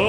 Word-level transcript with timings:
It's 0.00 0.06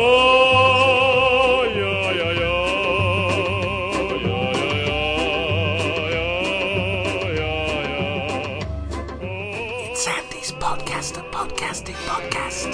Andy's 10.08 10.52
podcast, 10.52 11.18
a 11.18 11.24
podcasting 11.32 11.96
podcast. 12.06 12.72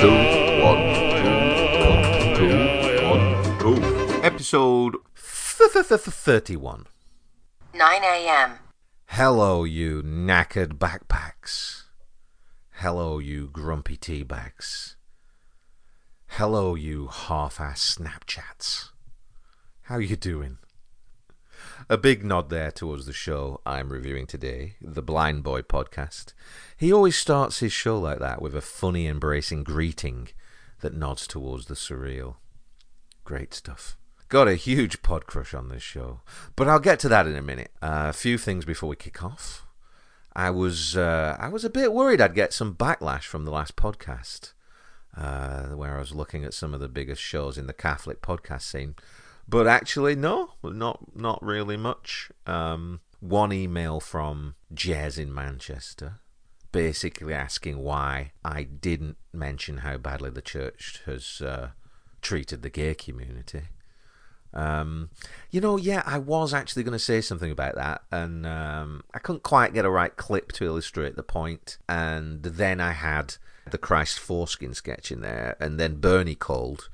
Two, 0.00 0.10
one, 0.64 0.82
two, 2.34 2.50
one, 3.08 3.22
two, 3.60 3.78
one, 3.78 3.78
two. 4.18 4.20
Episode 4.24 4.96
31. 6.10 6.86
9 7.72 8.02
a.m. 8.02 8.58
Hello, 9.06 9.62
you 9.62 10.02
knackered 10.02 10.78
backpacks. 10.78 11.84
Hello, 12.78 13.20
you 13.20 13.46
grumpy 13.46 13.96
teabags. 13.96 14.93
Hello, 16.38 16.74
you 16.74 17.06
half-ass 17.06 17.96
Snapchats. 17.96 18.88
How 19.82 19.98
you 19.98 20.16
doing? 20.16 20.58
A 21.88 21.96
big 21.96 22.24
nod 22.24 22.50
there 22.50 22.72
towards 22.72 23.06
the 23.06 23.12
show 23.12 23.60
I'm 23.64 23.92
reviewing 23.92 24.26
today, 24.26 24.74
the 24.82 25.00
Blind 25.00 25.44
Boy 25.44 25.62
podcast. 25.62 26.32
He 26.76 26.92
always 26.92 27.14
starts 27.14 27.60
his 27.60 27.72
show 27.72 28.00
like 28.00 28.18
that 28.18 28.42
with 28.42 28.56
a 28.56 28.60
funny, 28.60 29.06
embracing 29.06 29.62
greeting 29.62 30.30
that 30.80 30.92
nods 30.92 31.28
towards 31.28 31.66
the 31.66 31.74
surreal. 31.74 32.34
Great 33.22 33.54
stuff. 33.54 33.96
Got 34.28 34.48
a 34.48 34.56
huge 34.56 35.02
pod 35.02 35.26
crush 35.26 35.54
on 35.54 35.68
this 35.68 35.84
show, 35.84 36.22
but 36.56 36.66
I'll 36.66 36.80
get 36.80 36.98
to 37.00 37.08
that 37.10 37.28
in 37.28 37.36
a 37.36 37.42
minute. 37.42 37.70
Uh, 37.80 38.06
a 38.08 38.12
few 38.12 38.38
things 38.38 38.64
before 38.64 38.88
we 38.88 38.96
kick 38.96 39.22
off. 39.22 39.64
I 40.34 40.50
was 40.50 40.96
uh, 40.96 41.36
I 41.38 41.46
was 41.46 41.64
a 41.64 41.70
bit 41.70 41.92
worried 41.92 42.20
I'd 42.20 42.34
get 42.34 42.52
some 42.52 42.74
backlash 42.74 43.22
from 43.22 43.44
the 43.44 43.52
last 43.52 43.76
podcast, 43.76 44.53
uh, 45.16 45.68
where 45.68 45.96
I 45.96 46.00
was 46.00 46.14
looking 46.14 46.44
at 46.44 46.54
some 46.54 46.74
of 46.74 46.80
the 46.80 46.88
biggest 46.88 47.22
shows 47.22 47.58
in 47.58 47.66
the 47.66 47.72
Catholic 47.72 48.20
podcast 48.20 48.62
scene, 48.62 48.94
but 49.48 49.66
actually 49.66 50.16
no, 50.16 50.52
not 50.62 51.16
not 51.16 51.42
really 51.42 51.76
much. 51.76 52.30
Um, 52.46 53.00
one 53.20 53.52
email 53.52 54.00
from 54.00 54.54
Jez 54.74 55.18
in 55.18 55.32
Manchester, 55.32 56.20
basically 56.72 57.32
asking 57.32 57.78
why 57.78 58.32
I 58.44 58.64
didn't 58.64 59.16
mention 59.32 59.78
how 59.78 59.96
badly 59.96 60.30
the 60.30 60.42
church 60.42 61.00
has 61.06 61.40
uh, 61.40 61.70
treated 62.20 62.62
the 62.62 62.70
gay 62.70 62.94
community. 62.94 63.62
Um, 64.52 65.10
you 65.50 65.60
know, 65.60 65.76
yeah, 65.76 66.02
I 66.06 66.18
was 66.18 66.54
actually 66.54 66.84
going 66.84 66.92
to 66.92 66.98
say 66.98 67.20
something 67.20 67.50
about 67.50 67.74
that, 67.74 68.02
and 68.12 68.46
um, 68.46 69.02
I 69.12 69.18
couldn't 69.18 69.42
quite 69.42 69.74
get 69.74 69.84
a 69.84 69.90
right 69.90 70.14
clip 70.16 70.52
to 70.52 70.64
illustrate 70.64 71.16
the 71.16 71.22
point. 71.22 71.78
And 71.88 72.42
then 72.42 72.80
I 72.80 72.92
had 72.92 73.36
the 73.70 73.78
Christ 73.78 74.18
foreskin 74.18 74.74
sketch 74.74 75.10
in 75.10 75.20
there, 75.20 75.56
and 75.60 75.78
then 75.78 76.00
Bernie 76.00 76.34
called. 76.34 76.88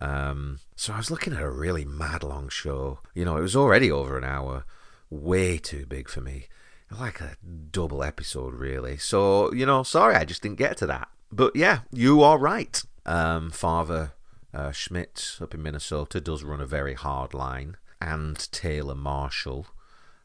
Um, 0.00 0.60
so 0.74 0.92
I 0.92 0.98
was 0.98 1.10
looking 1.10 1.32
at 1.32 1.42
a 1.42 1.50
really 1.50 1.84
mad 1.84 2.22
long 2.22 2.48
show. 2.48 3.00
You 3.14 3.24
know, 3.24 3.36
it 3.36 3.42
was 3.42 3.56
already 3.56 3.90
over 3.90 4.18
an 4.18 4.24
hour, 4.24 4.64
way 5.10 5.58
too 5.58 5.86
big 5.86 6.08
for 6.08 6.20
me. 6.20 6.46
Like 6.90 7.20
a 7.20 7.36
double 7.70 8.02
episode, 8.02 8.54
really. 8.54 8.96
So, 8.96 9.52
you 9.52 9.66
know, 9.66 9.82
sorry, 9.82 10.14
I 10.14 10.24
just 10.24 10.42
didn't 10.42 10.58
get 10.58 10.76
to 10.78 10.86
that. 10.86 11.08
But 11.32 11.56
yeah, 11.56 11.80
you 11.92 12.22
are 12.22 12.38
right. 12.38 12.82
Um, 13.04 13.50
Father 13.50 14.12
uh, 14.54 14.72
Schmidt 14.72 15.36
up 15.40 15.54
in 15.54 15.62
Minnesota 15.62 16.20
does 16.20 16.44
run 16.44 16.60
a 16.60 16.66
very 16.66 16.94
hard 16.94 17.34
line, 17.34 17.76
and 18.00 18.50
Taylor 18.52 18.94
Marshall, 18.94 19.66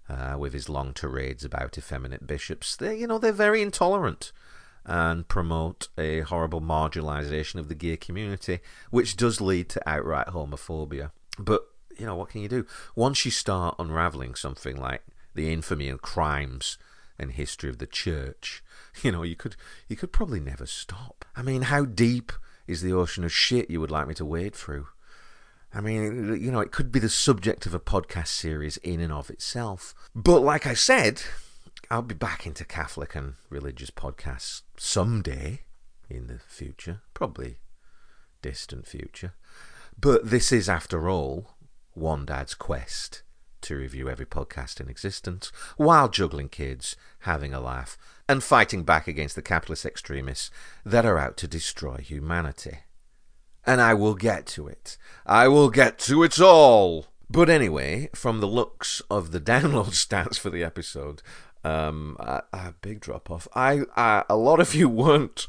uh, 0.08 0.36
with 0.38 0.54
his 0.54 0.70
long 0.70 0.94
tirades 0.94 1.44
about 1.44 1.78
effeminate 1.78 2.28
bishops, 2.28 2.76
they 2.76 2.98
you 2.98 3.08
know 3.08 3.18
they're 3.18 3.32
very 3.32 3.62
intolerant 3.62 4.32
and 4.86 5.28
promote 5.28 5.90
a 5.98 6.22
horrible 6.22 6.62
marginalisation 6.62 7.56
of 7.56 7.68
the 7.68 7.76
gay 7.76 7.98
community, 7.98 8.60
which 8.90 9.16
does 9.16 9.40
lead 9.40 9.70
to 9.70 9.90
outright 9.90 10.28
homophobia. 10.28 11.12
But 11.38 11.66
you 11.98 12.06
know 12.06 12.16
what 12.16 12.30
can 12.30 12.42
you 12.42 12.50
do? 12.50 12.66
Once 12.96 13.26
you 13.26 13.32
start 13.32 13.76
unravelling 13.78 14.36
something 14.36 14.76
like 14.76 15.04
the 15.36 15.52
infamy 15.52 15.88
and 15.88 16.02
crimes 16.02 16.78
and 17.20 17.32
history 17.32 17.70
of 17.70 17.78
the 17.78 17.88
church, 17.88 18.64
you 19.04 19.12
know 19.12 19.24
you 19.24 19.36
could 19.36 19.56
you 19.88 19.96
could 19.96 20.12
probably 20.12 20.40
never 20.40 20.66
stop. 20.66 21.26
I 21.36 21.42
mean, 21.42 21.64
how 21.64 21.86
deep 21.86 22.32
is 22.68 22.82
the 22.82 22.94
ocean 22.94 23.24
of 23.24 23.32
shit 23.32 23.70
you 23.70 23.80
would 23.82 23.92
like 23.92 24.08
me 24.08 24.14
to 24.16 24.26
wade 24.26 24.56
through? 24.56 24.88
I 25.74 25.80
mean, 25.80 26.38
you 26.42 26.52
know, 26.52 26.60
it 26.60 26.72
could 26.72 26.92
be 26.92 27.00
the 27.00 27.10
subject 27.10 27.66
of 27.66 27.74
a 27.74 27.80
podcast 27.80 28.28
series 28.28 28.76
in 28.78 29.00
and 29.00 29.14
of 29.14 29.30
itself. 29.30 29.96
But 30.14 30.42
like 30.42 30.68
I 30.68 30.74
said, 30.74 31.22
I'll 31.90 32.02
be 32.02 32.16
back 32.16 32.46
into 32.46 32.66
Catholic 32.66 33.16
and 33.16 33.34
religious 33.50 33.92
podcasts 33.92 34.62
someday 34.78 35.62
in 36.10 36.28
the 36.28 36.40
future, 36.40 37.02
probably 37.14 37.58
distant 38.42 38.88
future. 38.88 39.34
But 40.00 40.30
this 40.30 40.52
is, 40.52 40.70
after 40.70 41.10
all, 41.10 41.52
one 41.94 42.26
dad's 42.26 42.56
quest 42.56 43.24
to 43.62 43.76
review 43.76 44.10
every 44.10 44.26
podcast 44.26 44.82
in 44.82 44.90
existence 44.90 45.52
while 45.78 46.10
juggling 46.10 46.50
kids, 46.50 46.96
having 47.20 47.54
a 47.54 47.60
laugh, 47.60 47.98
and 48.28 48.44
fighting 48.44 48.84
back 48.84 49.08
against 49.08 49.36
the 49.36 49.42
capitalist 49.42 49.86
extremists 49.86 50.50
that 50.86 51.06
are 51.06 51.20
out 51.20 51.38
to 51.38 51.48
destroy 51.48 51.98
humanity. 51.98 52.80
And 53.66 53.80
I 53.80 53.94
will 53.94 54.16
get 54.16 54.48
to 54.48 54.68
it. 54.68 54.98
I 55.26 55.48
will 55.48 55.70
get 55.70 56.00
to 56.00 56.24
it 56.24 56.40
all. 56.40 57.08
But 57.30 57.50
anyway, 57.50 58.10
from 58.16 58.40
the 58.40 58.48
looks 58.48 59.02
of 59.10 59.32
the 59.32 59.40
download 59.52 59.92
stats 59.92 60.40
for 60.40 60.50
the 60.50 60.64
episode, 60.64 61.22
um, 61.64 62.18
a, 62.20 62.44
a 62.54 62.74
big 62.82 63.00
drop 63.00 63.30
off. 63.30 63.48
I, 63.54 63.82
I, 63.96 64.24
a 64.30 64.36
lot 64.36 64.60
of 64.60 64.74
you 64.76 64.90
weren't 64.90 65.48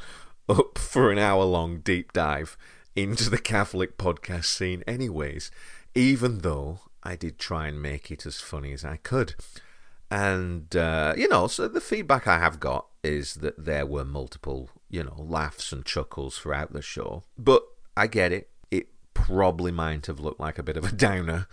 up 0.49 0.79
for 0.79 1.11
an 1.11 1.19
hour 1.19 1.45
long 1.45 1.79
deep 1.79 2.13
dive 2.13 2.57
into 2.95 3.31
the 3.31 3.39
Catholic 3.39 3.97
podcast 3.97 4.47
scene, 4.47 4.83
anyways. 4.87 5.51
Even 5.95 6.39
though 6.39 6.81
I 7.03 7.17
did 7.17 7.39
try 7.39 7.69
and 7.69 7.83
make 7.83 8.11
it 8.11 8.25
as 8.27 8.41
funny 8.41 8.73
as 8.73 8.85
I 8.85 8.97
could. 8.97 9.35
And, 10.11 10.75
uh, 10.77 11.15
you 11.17 11.29
know, 11.29 11.47
so 11.47 11.69
the 11.69 11.81
feedback 11.81 12.27
I 12.27 12.39
have 12.39 12.61
got 12.61 12.87
is 13.03 13.35
that 13.37 13.65
there 13.65 13.87
were 13.87 14.05
multiple, 14.05 14.71
you 14.91 15.03
know, 15.03 15.17
laughs 15.19 15.73
and 15.73 15.85
chuckles 15.85 16.39
throughout 16.39 16.73
the 16.73 16.83
show. 16.83 17.25
But 17.39 17.65
I 17.97 18.07
get 18.07 18.31
it. 18.31 18.51
It 18.71 18.89
probably 19.15 19.73
might 19.73 20.07
have 20.07 20.21
looked 20.21 20.41
like 20.41 20.59
a 20.59 20.63
bit 20.63 20.77
of 20.77 20.85
a 20.85 20.93
downer, 20.93 21.47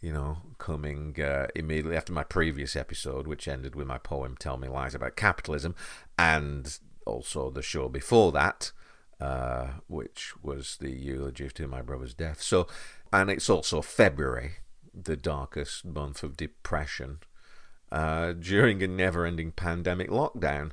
you 0.00 0.12
know, 0.12 0.38
coming 0.58 1.20
uh, 1.20 1.48
immediately 1.54 1.96
after 1.96 2.12
my 2.12 2.24
previous 2.24 2.74
episode, 2.74 3.26
which 3.26 3.46
ended 3.46 3.74
with 3.74 3.86
my 3.86 3.98
poem 3.98 4.36
Tell 4.38 4.56
Me 4.56 4.68
Lies 4.68 4.94
About 4.94 5.16
Capitalism, 5.16 5.74
and 6.18 6.78
also 7.06 7.50
the 7.50 7.62
show 7.62 7.88
before 7.88 8.32
that, 8.32 8.72
uh, 9.20 9.68
which 9.88 10.32
was 10.42 10.78
the 10.80 10.90
eulogy 10.90 11.48
to 11.48 11.66
my 11.66 11.82
brother's 11.82 12.14
death. 12.14 12.40
So, 12.40 12.66
and 13.12 13.30
it's 13.30 13.50
also 13.50 13.82
February, 13.82 14.52
the 14.94 15.16
darkest 15.16 15.84
month 15.84 16.22
of 16.22 16.36
depression 16.36 17.20
uh, 17.92 18.32
during 18.32 18.82
a 18.82 18.88
never 18.88 19.26
ending 19.26 19.52
pandemic 19.52 20.08
lockdown. 20.08 20.70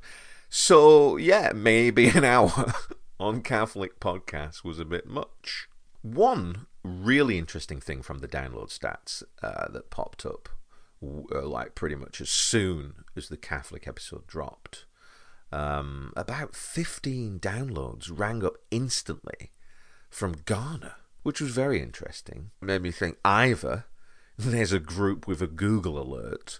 So, 0.49 1.17
yeah, 1.17 1.51
maybe 1.53 2.07
an 2.09 2.23
hour 2.23 2.73
on 3.19 3.41
Catholic 3.41 3.99
podcasts 3.99 4.63
was 4.63 4.79
a 4.79 4.85
bit 4.85 5.07
much. 5.07 5.67
One 6.01 6.67
really 6.87 7.37
interesting 7.37 7.79
thing 7.79 8.01
from 8.01 8.19
the 8.19 8.27
download 8.27 8.69
stats 8.69 9.23
uh, 9.41 9.69
that 9.71 9.89
popped 9.89 10.25
up, 10.25 10.49
uh, 11.03 11.45
like 11.45 11.75
pretty 11.75 11.95
much 11.95 12.21
as 12.21 12.29
soon 12.29 13.05
as 13.15 13.29
the 13.29 13.37
Catholic 13.37 13.87
episode 13.87 14.27
dropped, 14.27 14.85
um, 15.51 16.11
about 16.15 16.55
15 16.55 17.39
downloads 17.39 18.09
rang 18.13 18.43
up 18.43 18.57
instantly 18.71 19.51
from 20.09 20.33
Ghana, 20.45 20.95
which 21.23 21.41
was 21.41 21.51
very 21.51 21.81
interesting. 21.81 22.51
Made 22.61 22.81
me 22.81 22.91
think 22.91 23.17
either 23.23 23.85
there's 24.37 24.73
a 24.73 24.79
group 24.79 25.27
with 25.27 25.41
a 25.41 25.47
Google 25.47 25.99
alert 25.99 26.59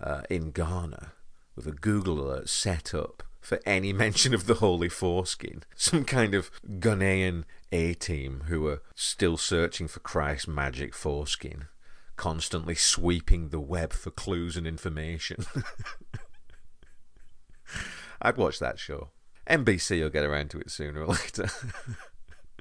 uh, 0.00 0.22
in 0.28 0.50
Ghana 0.50 1.12
with 1.54 1.66
a 1.66 1.72
Google 1.72 2.20
alert 2.20 2.48
set 2.48 2.94
up 2.94 3.22
for 3.46 3.60
any 3.64 3.92
mention 3.92 4.34
of 4.34 4.46
the 4.46 4.54
Holy 4.54 4.88
Foreskin. 4.88 5.62
Some 5.76 6.04
kind 6.04 6.34
of 6.34 6.50
Ghanaian 6.68 7.44
A 7.70 7.94
team 7.94 8.42
who 8.48 8.66
are 8.66 8.82
still 8.96 9.36
searching 9.36 9.86
for 9.86 10.00
Christ's 10.00 10.48
magic 10.48 10.92
foreskin, 10.92 11.66
constantly 12.16 12.74
sweeping 12.74 13.50
the 13.50 13.60
web 13.60 13.92
for 13.92 14.10
clues 14.10 14.56
and 14.56 14.66
information. 14.66 15.46
I'd 18.20 18.36
watch 18.36 18.58
that 18.58 18.80
show. 18.80 19.10
NBC 19.48 20.02
will 20.02 20.10
get 20.10 20.24
around 20.24 20.50
to 20.50 20.58
it 20.58 20.72
sooner 20.72 21.02
or 21.02 21.14
later. 21.14 21.48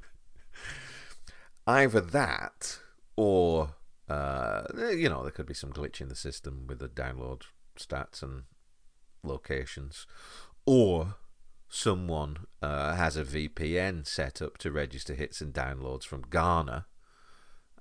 Either 1.66 2.00
that 2.00 2.78
or 3.16 3.74
uh, 4.08 4.66
you 4.92 5.10
know, 5.10 5.24
there 5.24 5.32
could 5.32 5.48
be 5.48 5.56
some 5.56 5.74
glitch 5.74 6.00
in 6.00 6.10
the 6.10 6.16
system 6.16 6.66
with 6.68 6.78
the 6.78 6.88
download 6.88 7.42
stats 7.76 8.22
and 8.22 8.44
locations, 9.24 10.06
or 10.66 11.16
someone 11.70 12.38
uh, 12.62 12.96
has 12.96 13.18
a 13.18 13.24
VPN 13.24 14.06
set 14.08 14.42
up 14.42 14.58
to 14.60 14.72
register 14.72 15.14
hits 15.14 15.42
and 15.42 15.54
downloads 15.54 16.04
from 16.04 16.24
Ghana, 16.30 16.86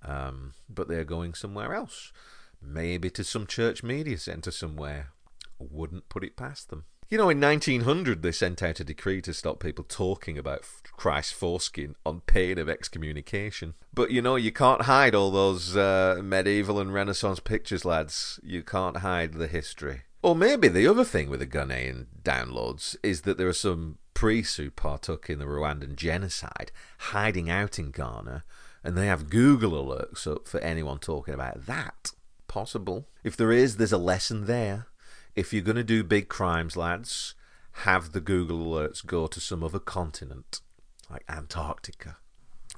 um, 0.03 0.55
but 0.69 0.89
they're 0.89 1.05
going 1.05 1.35
somewhere 1.35 1.75
else, 1.75 2.13
maybe 2.61 3.11
to 3.11 3.25
some 3.25 3.47
church 3.47 3.83
media 3.83 4.19
center 4.19 4.51
somewhere. 4.51 5.13
Wouldn't 5.59 6.09
put 6.09 6.25
it 6.25 6.37
past 6.37 6.69
them. 6.69 6.85
You 7.09 7.19
know, 7.19 7.29
in 7.29 7.41
1900, 7.41 8.23
they 8.23 8.33
sent 8.33 8.63
out 8.63 8.81
a 8.81 8.85
decree 8.85 9.21
to 9.23 9.35
stop 9.35 9.61
people 9.61 9.85
talking 9.85 10.39
about 10.39 10.65
Christ's 10.97 11.33
foreskin 11.33 11.95
on 12.05 12.23
pain 12.23 12.59
of 12.59 12.69
excommunication. 12.69 13.75
But 13.93 14.11
you 14.11 14.23
know, 14.23 14.37
you 14.37 14.51
can't 14.51 14.83
hide 14.83 15.15
all 15.15 15.31
those 15.31 15.77
uh, 15.77 16.21
medieval 16.25 16.81
and 16.81 16.93
Renaissance 16.93 17.41
pictures, 17.41 17.85
lads. 17.85 18.41
You 18.43 18.63
can't 18.63 18.99
hide 18.99 19.35
the 19.35 19.47
history. 19.47 20.03
Or 20.25 20.35
maybe 20.35 20.69
the 20.69 20.87
other 20.87 21.05
thing 21.05 21.29
with 21.29 21.41
the 21.41 21.47
Ghanaian 21.47 22.07
downloads 22.23 22.97
is 23.03 23.21
that 23.23 23.37
there 23.37 23.47
are 23.47 23.53
some 23.53 23.99
priests 24.15 24.57
who 24.57 24.71
partook 24.71 25.29
in 25.29 25.39
the 25.39 25.45
Rwandan 25.45 25.97
genocide 25.97 26.73
hiding 26.97 27.51
out 27.51 27.79
in 27.79 27.91
Ghana, 27.91 28.43
and 28.83 28.97
they 28.97 29.07
have 29.07 29.29
Google 29.29 29.85
alerts 29.85 30.27
up 30.27 30.49
for 30.49 30.61
anyone 30.61 30.99
talking 30.99 31.35
about 31.35 31.67
that. 31.67 32.13
Possible. 32.49 33.07
If 33.23 33.37
there 33.37 33.53
is, 33.53 33.77
there's 33.77 33.93
a 33.93 33.99
lesson 33.99 34.47
there. 34.47 34.87
If 35.37 35.53
you're 35.53 35.61
going 35.61 35.77
to 35.77 35.85
do 35.85 36.03
big 36.03 36.31
crimes, 36.31 36.75
lads, 36.75 37.35
have 37.83 38.13
the 38.13 38.21
Google 38.23 38.65
alerts 38.65 39.05
go 39.05 39.27
to 39.27 39.41
some 39.41 39.63
other 39.63 39.79
continent, 39.79 40.63
like 41.11 41.25
Antarctica. 41.29 42.17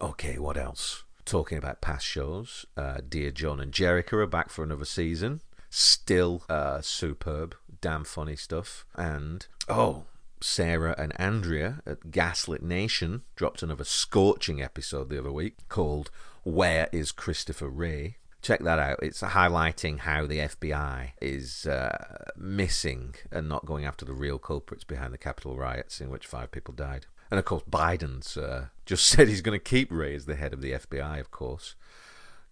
Okay, 0.01 0.37
what 0.37 0.57
else? 0.57 1.05
Talking 1.25 1.59
about 1.59 1.81
past 1.81 2.07
shows, 2.07 2.67
uh, 2.77 3.03
Dear 3.09 3.31
John 3.31 3.61
and 3.61 3.71
Jericho 3.71 4.17
are 4.17 4.27
back 4.27 4.51
for 4.51 4.65
another 4.65 4.85
season. 4.85 5.43
Still 5.71 6.43
uh, 6.49 6.81
superb, 6.81 7.55
damn 7.81 8.05
funny 8.05 8.37
stuff. 8.37 8.87
And, 8.95 9.47
oh, 9.69 10.05
Sarah 10.41 10.95
and 10.99 11.19
Andrea 11.21 11.83
at 11.87 12.11
Gaslit 12.11 12.63
Nation 12.63 13.23
dropped 13.35 13.63
another 13.63 13.85
scorching 13.85 14.63
episode 14.63 15.09
the 15.09 15.19
other 15.19 15.33
week 15.33 15.57
called 15.69 16.11
Where 16.45 16.89
is 16.93 17.13
Christopher 17.13 17.69
Wray? 17.69 18.17
Check 18.43 18.61
that 18.61 18.79
out. 18.79 19.01
It's 19.03 19.23
highlighting 19.23 20.01
how 20.01 20.27
the 20.27 20.39
FBI 20.39 21.13
is 21.21 21.67
uh, 21.67 22.27
missing 22.37 23.17
and 23.33 23.49
not 23.49 23.67
going 23.67 23.85
after 23.85 24.05
the 24.05 24.12
real 24.12 24.39
culprits 24.39 24.85
behind 24.85 25.12
the 25.12 25.19
Capitol 25.19 25.57
riots 25.57 26.01
in 26.01 26.11
which 26.11 26.27
five 26.27 26.53
people 26.53 26.73
died. 26.73 27.07
And 27.31 27.39
of 27.39 27.45
course, 27.45 27.65
Biden's 27.69 28.37
uh, 28.37 28.67
just 28.85 29.07
said 29.09 29.29
he's 29.29 29.41
going 29.41 29.59
to 29.59 29.65
keep 29.65 29.91
Wray 29.91 30.15
as 30.15 30.27
the 30.27 30.37
head 30.37 30.53
of 30.53 30.61
the 30.61 30.73
FBI, 30.73 31.19
of 31.19 31.31
course. 31.31 31.75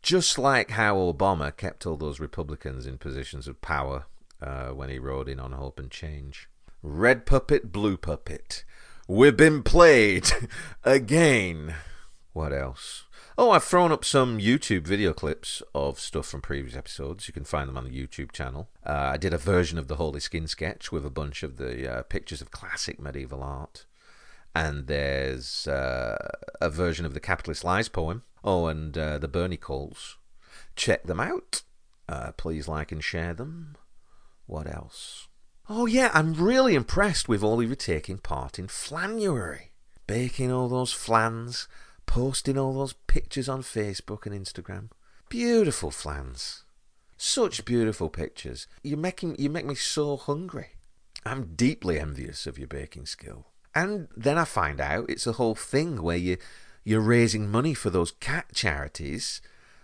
Just 0.04 0.38
like 0.38 0.72
how 0.72 0.96
Obama 0.96 1.56
kept 1.56 1.86
all 1.86 1.96
those 1.96 2.20
Republicans 2.20 2.84
in 2.84 2.98
positions 2.98 3.48
of 3.48 3.62
power 3.62 4.04
uh, 4.38 4.66
when 4.66 4.90
he 4.90 4.98
rode 4.98 5.30
in 5.30 5.40
on 5.40 5.52
Hope 5.52 5.78
and 5.78 5.90
Change. 5.90 6.46
Red 6.82 7.24
puppet, 7.24 7.72
blue 7.72 7.96
puppet. 7.96 8.64
We've 9.08 9.34
been 9.34 9.62
played 9.62 10.30
again. 10.84 11.76
What 12.34 12.52
else? 12.52 13.04
Oh, 13.38 13.52
I've 13.52 13.64
thrown 13.64 13.92
up 13.92 14.04
some 14.04 14.38
YouTube 14.38 14.86
video 14.86 15.14
clips 15.14 15.62
of 15.74 15.98
stuff 15.98 16.26
from 16.26 16.42
previous 16.42 16.76
episodes. 16.76 17.26
You 17.26 17.32
can 17.32 17.44
find 17.44 17.66
them 17.66 17.78
on 17.78 17.84
the 17.84 17.90
YouTube 18.06 18.30
channel. 18.30 18.68
Uh, 18.84 19.12
I 19.14 19.16
did 19.16 19.32
a 19.32 19.38
version 19.38 19.78
of 19.78 19.88
the 19.88 19.96
Holy 19.96 20.20
Skin 20.20 20.46
sketch 20.46 20.92
with 20.92 21.06
a 21.06 21.10
bunch 21.10 21.42
of 21.42 21.56
the 21.56 21.90
uh, 21.90 22.02
pictures 22.02 22.42
of 22.42 22.50
classic 22.50 23.00
medieval 23.00 23.42
art. 23.42 23.86
And 24.54 24.86
there's 24.86 25.66
uh, 25.66 26.18
a 26.60 26.68
version 26.68 27.06
of 27.06 27.14
the 27.14 27.20
Capitalist 27.20 27.64
Lies 27.64 27.88
poem. 27.88 28.22
Oh, 28.44 28.66
and 28.66 28.96
uh, 28.96 29.18
the 29.18 29.26
Bernie 29.26 29.56
calls. 29.56 30.18
Check 30.76 31.04
them 31.04 31.18
out. 31.18 31.62
Uh, 32.08 32.32
please 32.36 32.68
like 32.68 32.92
and 32.92 33.02
share 33.02 33.32
them. 33.32 33.76
What 34.46 34.72
else? 34.72 35.28
Oh, 35.68 35.86
yeah, 35.86 36.10
I'm 36.12 36.34
really 36.34 36.74
impressed 36.74 37.26
with 37.26 37.42
all 37.42 37.60
of 37.60 37.68
you 37.68 37.74
taking 37.74 38.18
part 38.18 38.58
in 38.58 38.66
Flanuary. 38.66 39.70
Baking 40.06 40.52
all 40.52 40.68
those 40.68 40.92
flans, 40.92 41.66
posting 42.04 42.58
all 42.58 42.74
those 42.74 42.92
pictures 42.92 43.48
on 43.48 43.62
Facebook 43.62 44.26
and 44.26 44.34
Instagram. 44.34 44.90
Beautiful 45.30 45.90
flans. 45.90 46.64
Such 47.16 47.64
beautiful 47.64 48.10
pictures. 48.10 48.66
You 48.82 48.98
making 48.98 49.36
you 49.38 49.48
make 49.48 49.64
me 49.64 49.74
so 49.74 50.18
hungry. 50.18 50.72
I'm 51.24 51.54
deeply 51.54 51.98
envious 51.98 52.46
of 52.46 52.58
your 52.58 52.68
baking 52.68 53.06
skill. 53.06 53.46
And 53.74 54.08
then 54.14 54.36
I 54.36 54.44
find 54.44 54.80
out 54.80 55.08
it's 55.08 55.26
a 55.26 55.32
whole 55.32 55.54
thing 55.54 56.02
where 56.02 56.18
you 56.18 56.36
you're 56.84 57.00
raising 57.00 57.50
money 57.50 57.74
for 57.74 57.90
those 57.90 58.12
cat 58.12 58.46
charities, 58.54 59.40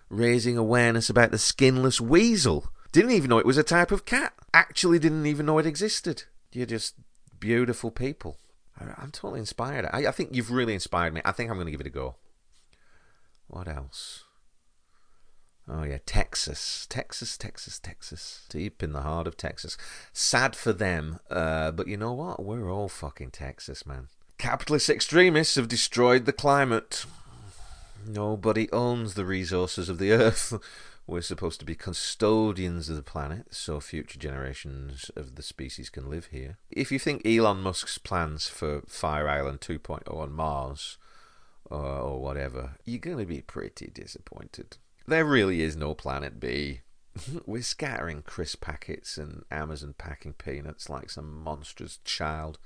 raising 0.09 0.57
awareness 0.57 1.09
about 1.09 1.31
the 1.31 1.39
skinless 1.39 2.01
weasel. 2.01 2.69
Didn't 2.93 3.13
even 3.13 3.31
know 3.31 3.39
it 3.39 3.47
was 3.47 3.59
a 3.59 3.63
type 3.63 3.91
of 3.91 4.05
cat. 4.05 4.35
Actually, 4.53 4.99
didn't 4.99 5.27
even 5.27 5.47
know 5.47 5.59
it 5.59 5.67
existed. 5.67 6.25
You're 6.53 6.67
just 6.67 6.95
beautiful 7.39 7.91
people. 7.91 8.37
I'm 8.79 9.11
totally 9.11 9.41
inspired. 9.41 9.87
I, 9.93 10.07
I 10.07 10.11
think 10.11 10.31
you've 10.33 10.51
really 10.51 10.75
inspired 10.75 11.13
me. 11.13 11.21
I 11.25 11.33
think 11.33 11.51
I'm 11.51 11.57
going 11.57 11.67
to 11.67 11.71
give 11.71 11.81
it 11.81 11.87
a 11.87 11.91
go. 11.91 12.17
What 13.47 13.69
else? 13.69 14.25
Oh, 15.69 15.85
yeah, 15.85 15.99
Texas. 16.05 16.87
Texas, 16.89 17.37
Texas, 17.37 17.79
Texas. 17.79 18.47
Deep 18.49 18.83
in 18.83 18.93
the 18.93 19.03
heart 19.03 19.27
of 19.27 19.37
Texas. 19.37 19.77
Sad 20.13 20.57
for 20.57 20.73
them, 20.73 21.21
uh, 21.31 21.71
but 21.71 21.89
you 21.89 21.97
know 21.97 22.13
what? 22.13 22.43
We're 22.43 22.71
all 22.71 22.89
fucking 22.89 23.31
Texas, 23.31 23.87
man. 23.87 24.09
Capitalist 24.41 24.89
extremists 24.89 25.57
have 25.57 25.69
destroyed 25.69 26.25
the 26.25 26.33
climate. 26.33 27.05
Nobody 28.07 28.73
owns 28.73 29.13
the 29.13 29.27
resources 29.27 29.91
of 29.91 29.99
the 29.99 30.13
earth. 30.13 30.55
We're 31.07 31.21
supposed 31.21 31.61
to 31.61 31.67
be 31.67 31.75
custodians 31.75 32.89
of 32.89 32.97
the 32.97 33.03
planet 33.03 33.49
so 33.55 33.81
future 33.81 34.19
generations 34.19 35.11
of 35.15 35.35
the 35.35 35.43
species 35.43 35.91
can 35.91 36.09
live 36.09 36.29
here. 36.33 36.57
If 36.71 36.91
you 36.91 36.99
think 36.99 37.27
Elon 37.27 37.61
Musk's 37.61 37.99
plans 37.99 38.49
for 38.49 38.81
Fire 38.89 39.29
Island 39.29 39.61
2.0 39.61 40.11
on 40.11 40.33
Mars 40.33 40.97
or, 41.67 41.85
or 41.85 42.23
whatever, 42.23 42.77
you're 42.87 42.99
going 42.99 43.19
to 43.19 43.27
be 43.27 43.43
pretty 43.43 43.91
disappointed. 43.93 44.79
There 45.07 45.27
really 45.27 45.61
is 45.61 45.77
no 45.77 45.93
planet 45.93 46.41
B. 46.41 46.81
We're 47.45 47.61
scattering 47.61 48.23
crisp 48.23 48.63
packets 48.63 49.19
and 49.19 49.43
Amazon 49.51 49.95
packing 49.99 50.33
peanuts 50.33 50.89
like 50.89 51.11
some 51.11 51.43
monstrous 51.45 51.99
child 52.05 52.59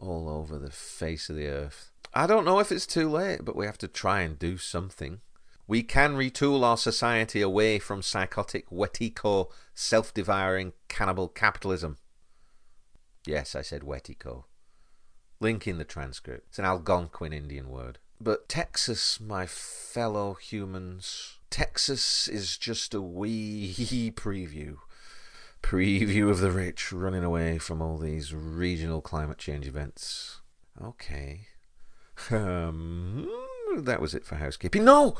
all 0.00 0.28
over 0.28 0.58
the 0.58 0.70
face 0.70 1.30
of 1.30 1.36
the 1.36 1.46
earth. 1.46 1.90
I 2.12 2.26
don't 2.26 2.44
know 2.44 2.58
if 2.58 2.72
it's 2.72 2.86
too 2.86 3.08
late, 3.08 3.44
but 3.44 3.54
we 3.54 3.66
have 3.66 3.78
to 3.78 3.88
try 3.88 4.22
and 4.22 4.38
do 4.38 4.58
something. 4.58 5.20
We 5.68 5.84
can 5.84 6.16
retool 6.16 6.64
our 6.64 6.76
society 6.76 7.40
away 7.40 7.78
from 7.78 8.02
psychotic, 8.02 8.68
wetico, 8.70 9.50
self 9.72 10.12
devouring, 10.12 10.72
cannibal 10.88 11.28
capitalism. 11.28 11.98
Yes, 13.24 13.54
I 13.54 13.62
said 13.62 13.82
wetico. 13.82 14.44
Link 15.38 15.68
in 15.68 15.78
the 15.78 15.84
transcript. 15.84 16.48
It's 16.48 16.58
an 16.58 16.64
Algonquin 16.64 17.32
Indian 17.32 17.68
word. 17.68 17.98
But 18.20 18.48
Texas, 18.48 19.20
my 19.20 19.46
fellow 19.46 20.34
humans, 20.34 21.38
Texas 21.48 22.28
is 22.28 22.58
just 22.58 22.92
a 22.92 23.00
wee 23.00 24.12
preview. 24.16 24.78
Preview 25.62 26.30
of 26.30 26.40
the 26.40 26.50
rich 26.50 26.92
running 26.92 27.24
away 27.24 27.58
from 27.58 27.80
all 27.80 27.98
these 27.98 28.34
regional 28.34 29.00
climate 29.00 29.38
change 29.38 29.66
events. 29.66 30.40
Okay. 30.82 31.46
Um, 32.30 33.28
that 33.76 34.00
was 34.00 34.14
it 34.14 34.24
for 34.24 34.36
housekeeping. 34.36 34.84
No! 34.84 35.16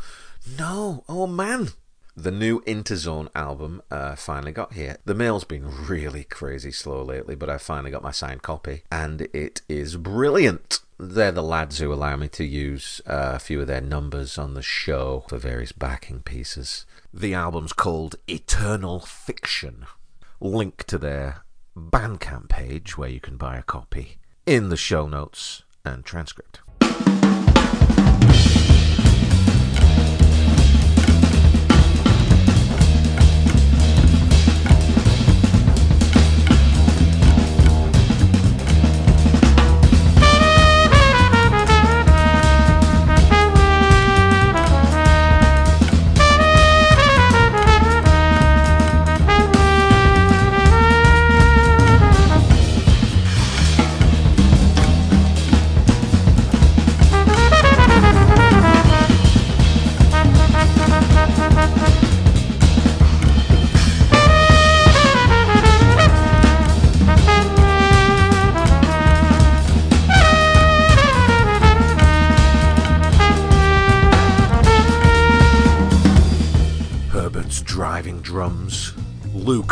No! 0.59 1.05
Oh 1.09 1.27
man! 1.27 1.71
The 2.17 2.31
new 2.31 2.61
Interzone 2.63 3.29
album 3.35 3.83
uh, 3.91 4.17
finally 4.17 4.53
got 4.53 4.75
here. 4.75 4.97
The 5.05 5.15
mail's 5.15 5.45
been 5.45 5.87
really 5.87 6.25
crazy 6.25 6.73
slow 6.73 7.03
lately, 7.03 7.35
but 7.35 7.49
I 7.49 7.57
finally 7.57 7.91
got 7.91 8.03
my 8.03 8.11
signed 8.11 8.43
copy, 8.43 8.83
and 8.91 9.23
it 9.33 9.63
is 9.69 9.97
brilliant. 9.97 10.81
They're 10.99 11.33
the 11.33 11.43
lads 11.43 11.79
who 11.79 11.93
allow 11.93 12.17
me 12.17 12.29
to 12.29 12.45
use 12.45 13.01
uh, 13.07 13.33
a 13.35 13.39
few 13.39 13.61
of 13.63 13.69
their 13.69 13.81
numbers 13.81 14.37
on 14.37 14.53
the 14.53 14.61
show 14.61 15.25
for 15.29 15.39
various 15.39 15.73
backing 15.73 16.21
pieces. 16.21 16.85
The 17.15 17.33
album's 17.33 17.73
called 17.73 18.17
Eternal 18.29 19.01
Fiction. 19.01 19.87
Link 20.43 20.85
to 20.85 20.97
their 20.97 21.45
Bandcamp 21.77 22.49
page 22.49 22.97
where 22.97 23.11
you 23.11 23.21
can 23.21 23.37
buy 23.37 23.59
a 23.59 23.63
copy 23.63 24.17
in 24.47 24.71
the 24.71 24.77
show 24.77 25.07
notes 25.07 25.65
and 25.85 26.03
transcript. 26.03 26.61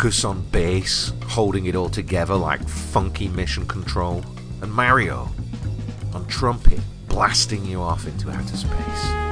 On 0.09 0.41
bass, 0.51 1.13
holding 1.27 1.67
it 1.67 1.75
all 1.75 1.87
together 1.87 2.33
like 2.33 2.67
funky 2.67 3.27
mission 3.27 3.67
control, 3.67 4.25
and 4.59 4.73
Mario 4.73 5.29
on 6.15 6.25
trumpet, 6.25 6.79
blasting 7.07 7.63
you 7.63 7.79
off 7.79 8.07
into 8.07 8.31
outer 8.31 8.57
space. 8.57 9.28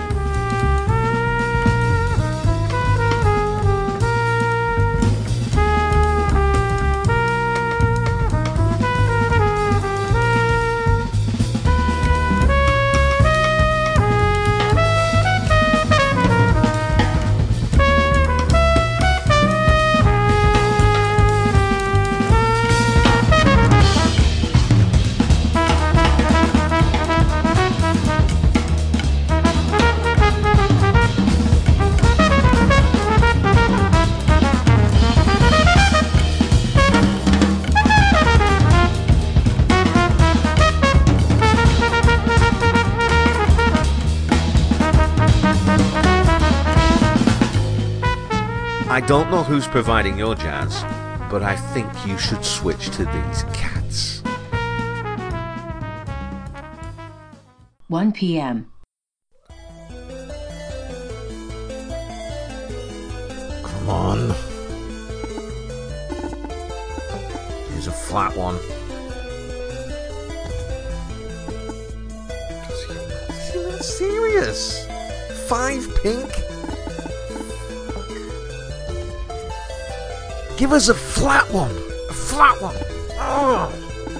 Who's 49.58 49.66
providing 49.66 50.20
your 50.20 50.36
jazz, 50.36 50.84
but 51.32 51.42
I 51.42 51.56
think 51.56 51.92
you 52.06 52.16
should 52.20 52.46
switch 52.46 52.92
to 52.92 53.06
these 53.06 53.44
cats. 53.54 54.22
1 57.88 58.12
p.m. 58.12 58.72
Come 63.64 63.90
on. 63.90 64.20
Here's 67.72 67.88
a 67.88 67.92
flat 67.92 68.38
one. 68.38 68.60
Serious? 73.82 74.86
Five 75.48 75.90
pink? 76.04 76.47
Give 80.58 80.74
us 80.74 80.90
a 80.90 80.96
flat 80.96 81.48
one. 81.52 81.70
A 82.10 82.14
flat 82.14 82.60
one. 82.60 82.76
Oh, 83.20 83.72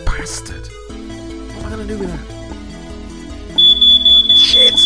bastard. 0.06 0.68
What 0.68 1.66
am 1.66 1.66
I 1.66 1.70
going 1.72 1.88
to 1.88 1.94
do 1.96 2.00
with 2.00 2.12
that? 2.12 2.22
Shit. 4.38 4.86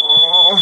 Oh. 0.00 0.60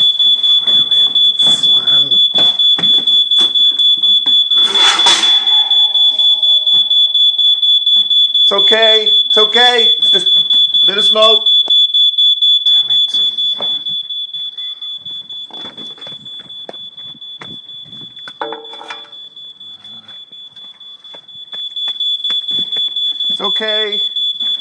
It's 8.42 8.52
okay. 8.52 9.10
It's 9.24 9.38
okay. 9.38 9.94
It's 9.96 10.10
just 10.10 10.33
smoke. 11.14 11.46
Damn 12.64 12.90
it. 12.90 13.20
It's 23.28 23.40
okay. 23.40 24.00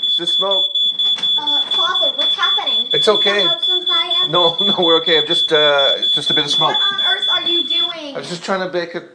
It's 0.04 0.18
just 0.18 0.34
smoke. 0.34 0.66
Uh, 1.40 1.62
Father, 1.72 2.16
what's 2.18 2.36
happening? 2.36 2.88
It's 2.94 3.08
okay. 3.08 3.40
Is 3.40 3.44
the 3.46 3.50
house 3.50 3.70
on 3.72 3.86
fire? 3.88 4.30
No, 4.30 4.56
no, 4.60 4.76
we're 4.78 5.02
okay. 5.02 5.18
I'm 5.18 5.26
just, 5.26 5.52
uh, 5.52 5.94
it's 5.96 6.14
just 6.14 6.30
a 6.30 6.36
bit 6.36 6.44
of 6.44 6.52
smoke. 6.52 6.78
What 6.78 6.94
on 6.94 7.16
earth 7.16 7.28
are 7.32 7.50
you 7.50 7.68
doing? 7.68 8.16
I 8.16 8.20
was 8.20 8.30
just 8.30 8.44
trying 8.44 8.60
to 8.60 8.72
bake 8.72 8.94
a, 8.94 9.10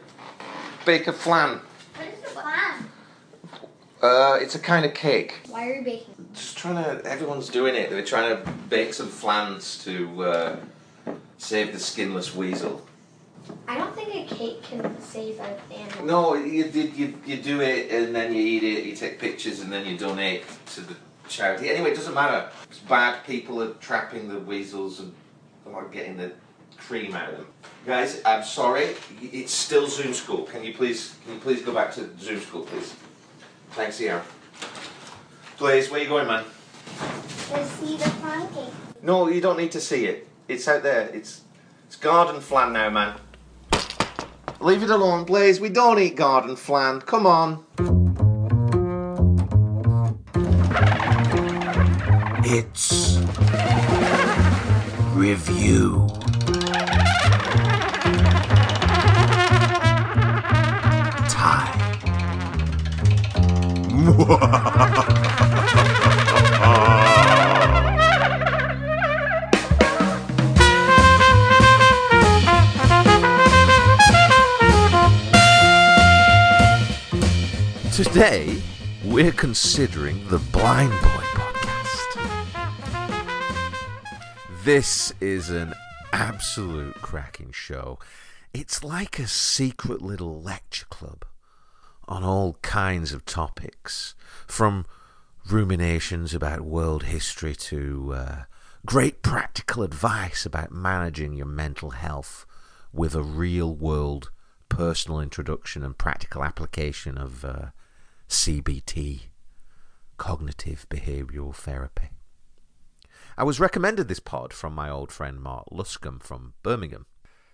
bake 0.85 1.07
a 1.07 1.13
flan. 1.13 1.61
What 1.95 2.05
is 2.05 2.19
the 2.19 2.29
plan? 2.31 2.89
Uh, 4.01 4.39
it's 4.41 4.55
a 4.55 4.59
kind 4.59 4.85
of 4.85 4.93
cake. 4.93 5.39
Why 5.47 5.69
are 5.69 5.75
you 5.75 5.85
baking? 5.85 6.08
Trying 6.59 6.83
to. 6.83 7.05
Everyone's 7.05 7.47
doing 7.47 7.73
it. 7.73 7.89
They're 7.89 8.03
trying 8.03 8.35
to 8.35 8.51
bake 8.69 8.93
some 8.93 9.07
flans 9.07 9.81
to 9.85 10.23
uh, 10.23 10.55
save 11.37 11.71
the 11.71 11.79
skinless 11.79 12.35
weasel. 12.35 12.85
I 13.65 13.77
don't 13.77 13.95
think 13.95 14.29
a 14.29 14.35
cake 14.35 14.61
can 14.63 14.99
save 14.99 15.39
an 15.39 15.55
animal. 15.73 16.05
No, 16.05 16.33
you, 16.33 16.65
you, 16.65 16.81
you, 16.93 17.21
you 17.25 17.37
do 17.37 17.61
it 17.61 17.89
and 17.91 18.13
then 18.13 18.33
you 18.33 18.41
eat 18.41 18.63
it. 18.63 18.83
You 18.83 18.93
take 18.93 19.19
pictures 19.19 19.61
and 19.61 19.71
then 19.71 19.85
you 19.85 19.97
donate 19.97 20.43
to 20.73 20.81
the 20.81 20.97
charity. 21.29 21.69
Anyway, 21.69 21.91
it 21.91 21.95
doesn't 21.95 22.13
matter. 22.13 22.49
It's 22.69 22.79
bad. 22.79 23.23
People 23.23 23.63
are 23.63 23.73
trapping 23.75 24.27
the 24.27 24.39
weasels 24.39 24.99
and 24.99 25.13
like 25.65 25.93
getting 25.93 26.17
the 26.17 26.33
cream 26.75 27.15
out 27.15 27.29
of 27.29 27.37
them. 27.37 27.47
Guys, 27.85 28.21
I'm 28.25 28.43
sorry. 28.43 28.97
It's 29.21 29.53
still 29.53 29.87
Zoom 29.87 30.13
school. 30.13 30.43
Can 30.43 30.65
you 30.65 30.73
please? 30.73 31.15
Can 31.23 31.35
you 31.35 31.39
please 31.39 31.61
go 31.61 31.73
back 31.73 31.93
to 31.93 32.09
Zoom 32.19 32.41
school, 32.41 32.63
please? 32.63 32.93
Thanks, 33.71 34.01
Ian. 34.01 34.19
Please, 35.59 35.91
where 35.91 35.99
are 35.99 36.03
you 36.03 36.07
going, 36.07 36.25
man? 36.25 36.45
Let's 37.51 37.69
see 37.71 37.97
the 37.97 38.09
fun 38.09 38.47
cake. 38.53 38.73
No, 39.03 39.27
you 39.27 39.41
don't 39.41 39.57
need 39.57 39.73
to 39.73 39.81
see 39.81 40.05
it. 40.05 40.25
It's 40.47 40.65
out 40.69 40.83
there. 40.83 41.09
It's 41.09 41.41
it's 41.85 41.97
garden 41.97 42.39
flan 42.39 42.71
now, 42.71 42.89
man. 42.89 43.19
Leave 44.61 44.83
it 44.83 44.89
alone, 44.89 45.25
Blaze. 45.25 45.59
We 45.59 45.67
don't 45.67 45.99
eat 45.99 46.15
garden 46.15 46.55
flan. 46.55 47.01
Come 47.01 47.27
on. 47.27 47.65
It's 52.45 53.17
review. 55.13 56.07
Time. 61.27 61.75
Today, 77.99 78.61
we're 79.03 79.33
considering 79.33 80.25
the 80.29 80.37
Blind 80.53 80.89
Boy 80.89 81.25
podcast. 81.35 82.15
This 84.63 85.11
is 85.19 85.49
an 85.49 85.73
absolute 86.13 86.95
cracking 87.01 87.51
show. 87.51 87.99
It's 88.53 88.85
like 88.85 89.19
a 89.19 89.27
secret 89.27 90.01
little 90.01 90.41
lecture 90.41 90.85
club 90.85 91.25
on 92.07 92.23
all 92.23 92.53
kinds 92.61 93.11
of 93.11 93.25
topics, 93.25 94.15
from 94.47 94.85
ruminations 95.49 96.33
about 96.33 96.61
world 96.61 97.03
history 97.03 97.53
to 97.55 98.13
uh, 98.15 98.35
great 98.85 99.21
practical 99.21 99.83
advice 99.83 100.45
about 100.45 100.71
managing 100.71 101.33
your 101.33 101.47
mental 101.47 101.89
health 101.89 102.45
with 102.93 103.13
a 103.13 103.23
real 103.23 103.75
world 103.75 104.31
personal 104.69 105.19
introduction 105.19 105.83
and 105.83 105.97
practical 105.97 106.45
application 106.45 107.17
of 107.17 107.43
uh, 107.43 107.65
CBT, 108.29 109.21
cognitive 110.17 110.85
behavioral 110.87 111.53
therapy. 111.53 112.09
I 113.35 113.43
was 113.43 113.59
recommended 113.59 114.07
this 114.07 114.19
pod 114.19 114.53
from 114.53 114.73
my 114.75 114.87
old 114.87 115.11
friend 115.11 115.41
Mark 115.41 115.65
Luscombe 115.71 116.21
from 116.21 116.53
Birmingham. 116.61 117.07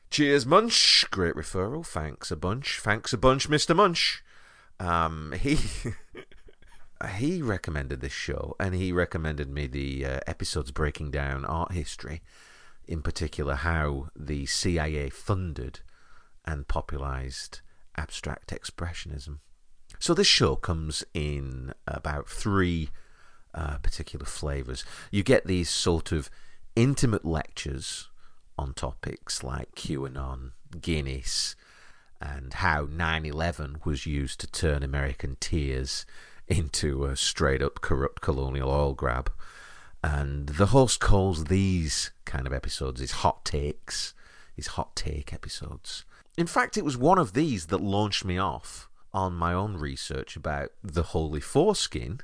Cheers, 0.10 0.46
Munch. 0.46 1.06
Great 1.12 1.36
referral. 1.36 1.86
Thanks 1.86 2.30
a 2.30 2.36
bunch. 2.36 2.80
Thanks 2.82 3.14
a 3.14 3.18
bunch, 3.18 3.50
Mr. 3.50 3.74
Munch. 3.74 4.22
Um, 4.78 5.34
he 5.40 5.58
he 7.18 7.42
recommended 7.42 8.02
this 8.02 8.12
show, 8.12 8.56
and 8.60 8.76
he 8.76 8.92
recommended 8.92 9.50
me 9.50 9.68
the 9.68 10.06
uh, 10.06 10.20
episodes 10.28 10.72
breaking 10.72 11.12
down 11.12 11.46
art 11.46 11.72
history, 11.72 12.22
in 12.86 13.02
particular 13.02 13.56
how 13.56 14.10
the 14.14 14.46
CIA 14.46 15.10
funded 15.10 15.80
and 16.44 16.68
popularized 16.68 17.62
abstract 17.96 18.50
expressionism. 18.50 19.40
So 20.00 20.14
this 20.14 20.28
show 20.28 20.56
comes 20.56 21.04
in 21.14 21.74
about 21.88 22.30
three 22.30 22.90
uh, 23.54 23.78
particular 23.78 24.26
flavors. 24.26 24.84
You 25.12 25.24
get 25.24 25.46
these 25.46 25.70
sort 25.70 26.12
of 26.12 26.30
intimate 26.76 27.26
lectures 27.26 28.10
on 28.58 28.74
topics 28.74 29.44
like 29.44 29.74
QAnon, 29.76 30.52
Guinness, 30.82 31.56
and 32.22 32.54
how 32.54 32.88
9 32.90 33.26
11 33.26 33.82
was 33.86 34.06
used 34.06 34.40
to 34.42 34.48
turn 34.48 34.84
American 34.84 35.38
tears 35.40 36.06
into 36.48 37.06
a 37.06 37.16
straight 37.16 37.62
up 37.62 37.82
corrupt 37.82 38.22
colonial 38.22 38.70
oil 38.70 38.94
grab. 38.94 39.32
And 40.04 40.48
the 40.50 40.68
host 40.68 41.00
calls 41.00 41.46
these 41.46 42.12
kind 42.26 42.46
of 42.46 42.54
episodes 42.54 43.02
his 43.02 43.12
hot 43.12 43.44
takes, 43.44 44.14
his 44.54 44.68
hot 44.68 44.96
take 44.96 45.34
episodes. 45.34 46.06
In 46.38 46.48
fact, 46.48 46.78
it 46.78 46.86
was 46.86 46.98
one 46.98 47.18
of 47.18 47.34
these 47.34 47.68
that 47.68 47.82
launched 47.82 48.24
me 48.24 48.38
off 48.38 48.90
on 49.16 49.34
my 49.34 49.54
own 49.54 49.78
research 49.78 50.36
about 50.36 50.72
the 50.84 51.04
Holy 51.04 51.40
Foreskin, 51.40 52.20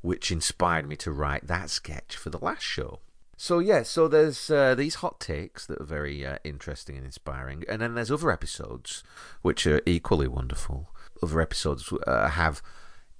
which 0.00 0.32
inspired 0.32 0.86
me 0.86 0.96
to 0.96 1.12
write 1.12 1.46
that 1.46 1.70
sketch 1.70 2.16
for 2.16 2.28
the 2.28 2.44
last 2.44 2.64
show. 2.64 2.98
So 3.36 3.60
yeah, 3.60 3.84
so 3.84 4.08
there's 4.08 4.50
uh, 4.50 4.74
these 4.74 4.96
hot 4.96 5.20
takes 5.20 5.64
that 5.66 5.80
are 5.80 5.84
very 5.84 6.26
uh, 6.26 6.38
interesting 6.42 6.96
and 6.96 7.06
inspiring, 7.06 7.62
and 7.68 7.80
then 7.80 7.94
there's 7.94 8.10
other 8.10 8.32
episodes 8.32 9.04
which 9.42 9.64
are 9.66 9.80
equally 9.86 10.26
wonderful. 10.26 10.90
Other 11.22 11.40
episodes 11.40 11.92
uh, 12.06 12.28
have 12.30 12.60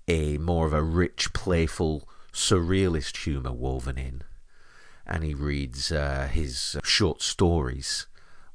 a 0.08 0.36
more 0.38 0.66
of 0.66 0.72
a 0.72 0.82
rich, 0.82 1.32
playful, 1.32 2.08
surrealist 2.32 3.24
humour 3.24 3.52
woven 3.52 3.96
in, 3.96 4.22
and 5.06 5.22
he 5.22 5.34
reads 5.34 5.92
uh, 5.92 6.28
his 6.30 6.76
short 6.82 7.22
stories 7.22 8.06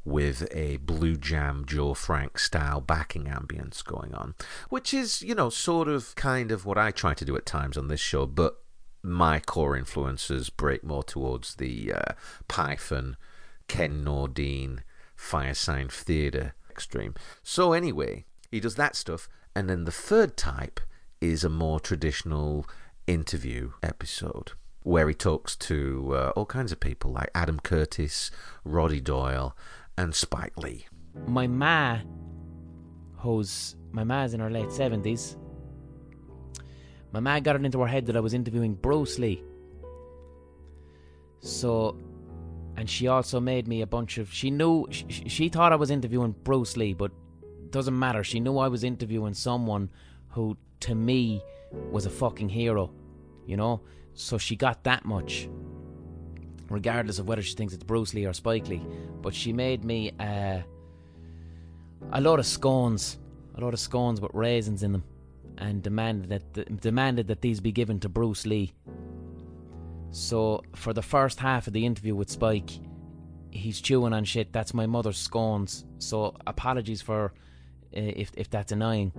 with 0.09 0.47
a 0.51 0.77
blue 0.77 1.15
jam 1.15 1.63
Joe 1.65 1.93
Frank 1.93 2.39
style 2.39 2.81
backing 2.81 3.25
ambience 3.25 3.83
going 3.83 4.13
on, 4.13 4.35
which 4.69 4.93
is 4.93 5.21
you 5.21 5.35
know 5.35 5.49
sort 5.49 5.87
of 5.87 6.15
kind 6.15 6.51
of 6.51 6.65
what 6.65 6.77
I 6.77 6.91
try 6.91 7.13
to 7.13 7.25
do 7.25 7.35
at 7.35 7.45
times 7.45 7.77
on 7.77 7.87
this 7.87 7.99
show, 7.99 8.25
but 8.25 8.61
my 9.01 9.39
core 9.39 9.77
influences 9.77 10.49
break 10.49 10.83
more 10.83 11.03
towards 11.03 11.55
the 11.55 11.93
uh, 11.93 12.13
Python, 12.47 13.15
Ken 13.67 14.03
Nordine, 14.03 14.79
Firesign 15.17 15.91
Theatre 15.91 16.53
extreme. 16.69 17.13
So 17.43 17.73
anyway, 17.73 18.25
he 18.51 18.59
does 18.59 18.75
that 18.75 18.95
stuff, 18.95 19.29
and 19.55 19.69
then 19.69 19.85
the 19.85 19.91
third 19.91 20.35
type 20.35 20.79
is 21.21 21.43
a 21.43 21.49
more 21.49 21.79
traditional 21.79 22.65
interview 23.07 23.71
episode 23.83 24.53
where 24.83 25.07
he 25.07 25.13
talks 25.13 25.55
to 25.55 26.15
uh, 26.15 26.31
all 26.35 26.45
kinds 26.45 26.71
of 26.71 26.79
people 26.79 27.11
like 27.11 27.29
Adam 27.35 27.59
Curtis, 27.59 28.31
Roddy 28.63 29.01
Doyle, 29.01 29.55
and 29.99 30.15
Spike 30.15 30.57
Lee. 30.57 30.85
my 31.27 31.45
ma, 31.45 31.99
who's 33.17 33.75
my 33.91 34.03
ma's 34.05 34.33
in 34.33 34.39
her 34.39 34.49
late 34.49 34.71
seventies. 34.71 35.35
My 37.11 37.19
ma 37.19 37.39
got 37.39 37.57
it 37.57 37.65
into 37.65 37.81
her 37.81 37.87
head 37.87 38.05
that 38.05 38.15
I 38.15 38.21
was 38.21 38.33
interviewing 38.33 38.75
Bruce 38.75 39.19
Lee. 39.19 39.43
So, 41.41 41.97
and 42.77 42.89
she 42.89 43.07
also 43.07 43.39
made 43.41 43.67
me 43.67 43.81
a 43.81 43.87
bunch 43.87 44.17
of. 44.17 44.31
She 44.31 44.49
knew 44.51 44.87
she, 44.89 45.27
she 45.27 45.49
thought 45.49 45.73
I 45.73 45.75
was 45.75 45.91
interviewing 45.91 46.33
Bruce 46.43 46.77
Lee, 46.77 46.93
but 46.93 47.11
doesn't 47.69 47.97
matter. 47.97 48.23
She 48.23 48.39
knew 48.39 48.57
I 48.57 48.69
was 48.69 48.85
interviewing 48.85 49.33
someone 49.33 49.91
who, 50.29 50.57
to 50.81 50.95
me, 50.95 51.41
was 51.91 52.05
a 52.05 52.09
fucking 52.09 52.49
hero. 52.49 52.93
You 53.45 53.57
know, 53.57 53.81
so 54.13 54.37
she 54.37 54.55
got 54.55 54.83
that 54.85 55.03
much 55.03 55.49
regardless 56.69 57.19
of 57.19 57.27
whether 57.27 57.41
she 57.41 57.55
thinks 57.55 57.73
it's 57.73 57.83
Bruce 57.83 58.13
Lee 58.13 58.25
or 58.25 58.33
Spike 58.33 58.67
Lee. 58.67 58.81
But 59.21 59.33
she 59.33 59.53
made 59.53 59.83
me 59.83 60.11
uh, 60.19 60.59
a 62.11 62.21
lot 62.21 62.39
of 62.39 62.45
scones, 62.45 63.17
a 63.55 63.61
lot 63.61 63.73
of 63.73 63.79
scones 63.79 64.21
with 64.21 64.31
raisins 64.33 64.83
in 64.83 64.91
them, 64.91 65.03
and 65.57 65.81
demanded 65.83 66.29
that 66.29 66.81
demanded 66.81 67.27
that 67.27 67.41
these 67.41 67.59
be 67.59 67.71
given 67.71 67.99
to 68.01 68.09
Bruce 68.09 68.45
Lee. 68.45 68.73
So 70.11 70.63
for 70.75 70.93
the 70.93 71.01
first 71.01 71.39
half 71.39 71.67
of 71.67 71.73
the 71.73 71.85
interview 71.85 72.15
with 72.15 72.29
Spike, 72.29 72.71
he's 73.51 73.81
chewing 73.81 74.13
on 74.13 74.23
shit. 74.23 74.51
That's 74.51 74.73
my 74.73 74.87
mother's 74.87 75.17
scones. 75.17 75.85
So 75.99 76.35
apologies 76.47 77.01
for 77.01 77.33
uh, 77.95 77.99
if 77.99 78.31
if 78.35 78.49
that's 78.49 78.71
annoying. 78.71 79.11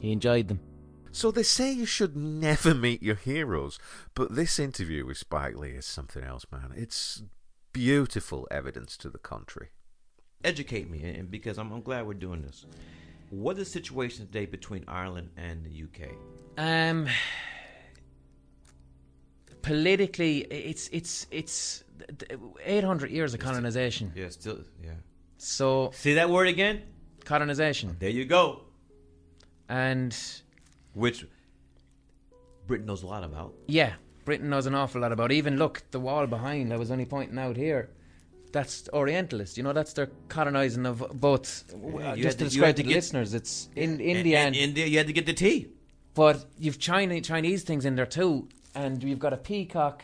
He 0.00 0.12
enjoyed 0.12 0.48
them. 0.48 0.60
So 1.12 1.30
they 1.30 1.42
say 1.42 1.72
you 1.72 1.86
should 1.86 2.16
never 2.16 2.74
meet 2.74 3.02
your 3.02 3.16
heroes, 3.16 3.78
but 4.14 4.34
this 4.34 4.58
interview 4.58 5.04
with 5.06 5.18
Spike 5.18 5.56
Lee 5.56 5.70
is 5.70 5.86
something 5.86 6.22
else, 6.22 6.46
man. 6.52 6.72
It's 6.76 7.22
beautiful 7.72 8.46
evidence 8.50 8.96
to 8.98 9.10
the 9.10 9.18
contrary. 9.18 9.70
Educate 10.44 10.88
me, 10.90 11.02
and 11.02 11.30
because 11.30 11.58
I'm, 11.58 11.72
I'm 11.72 11.82
glad 11.82 12.06
we're 12.06 12.14
doing 12.14 12.42
this. 12.42 12.64
What 13.30 13.58
is 13.58 13.66
the 13.66 13.70
situation 13.72 14.24
today 14.26 14.46
between 14.46 14.84
Ireland 14.88 15.30
and 15.36 15.64
the 15.64 15.84
UK? 15.84 16.10
Um, 16.58 17.06
politically, 19.62 20.38
it's 20.50 20.88
it's 20.92 21.26
it's 21.30 21.84
eight 22.64 22.84
hundred 22.84 23.10
years 23.10 23.34
of 23.34 23.40
colonization. 23.40 24.12
Yeah, 24.14 24.28
still, 24.30 24.60
yeah. 24.82 24.92
So 25.38 25.90
See 25.94 26.14
that 26.14 26.30
word 26.30 26.48
again? 26.48 26.82
colonization, 27.24 27.96
There 27.98 28.10
you 28.10 28.24
go. 28.24 28.62
and 29.68 30.16
Which 30.94 31.26
Britain 32.66 32.86
knows 32.86 33.02
a 33.02 33.06
lot 33.06 33.24
about. 33.24 33.54
yeah, 33.66 33.94
Britain 34.24 34.50
knows 34.50 34.66
an 34.66 34.74
awful 34.74 35.00
lot 35.00 35.12
about. 35.12 35.32
Even 35.32 35.56
look, 35.56 35.82
the 35.90 36.00
wall 36.00 36.26
behind. 36.26 36.72
I 36.72 36.76
was 36.76 36.90
only 36.90 37.06
pointing 37.06 37.38
out 37.38 37.56
here. 37.56 37.90
That's 38.52 38.88
Orientalist. 38.92 39.56
You 39.56 39.62
know, 39.62 39.72
that's 39.72 39.92
their 39.92 40.10
colonizing 40.28 40.84
of 40.86 40.98
both. 41.20 41.72
Uh, 41.72 42.16
just 42.16 42.38
to 42.38 42.44
to- 42.44 42.50
describe 42.50 42.76
to 42.76 42.82
to 42.82 42.88
the 42.88 42.94
listeners, 42.94 43.32
it's 43.34 43.68
in 43.76 44.00
India 44.00 44.38
and 44.38 44.48
and 44.48 44.56
India, 44.56 44.86
you 44.86 44.98
had 44.98 45.06
to 45.06 45.12
get 45.12 45.26
the 45.26 45.32
tea. 45.32 45.68
But 46.14 46.44
you've 46.58 46.78
China, 46.78 47.20
Chinese 47.20 47.62
things 47.62 47.84
in 47.84 47.94
there 47.94 48.06
too, 48.06 48.48
and 48.74 49.02
you've 49.02 49.20
got 49.20 49.32
a 49.32 49.36
peacock. 49.36 50.02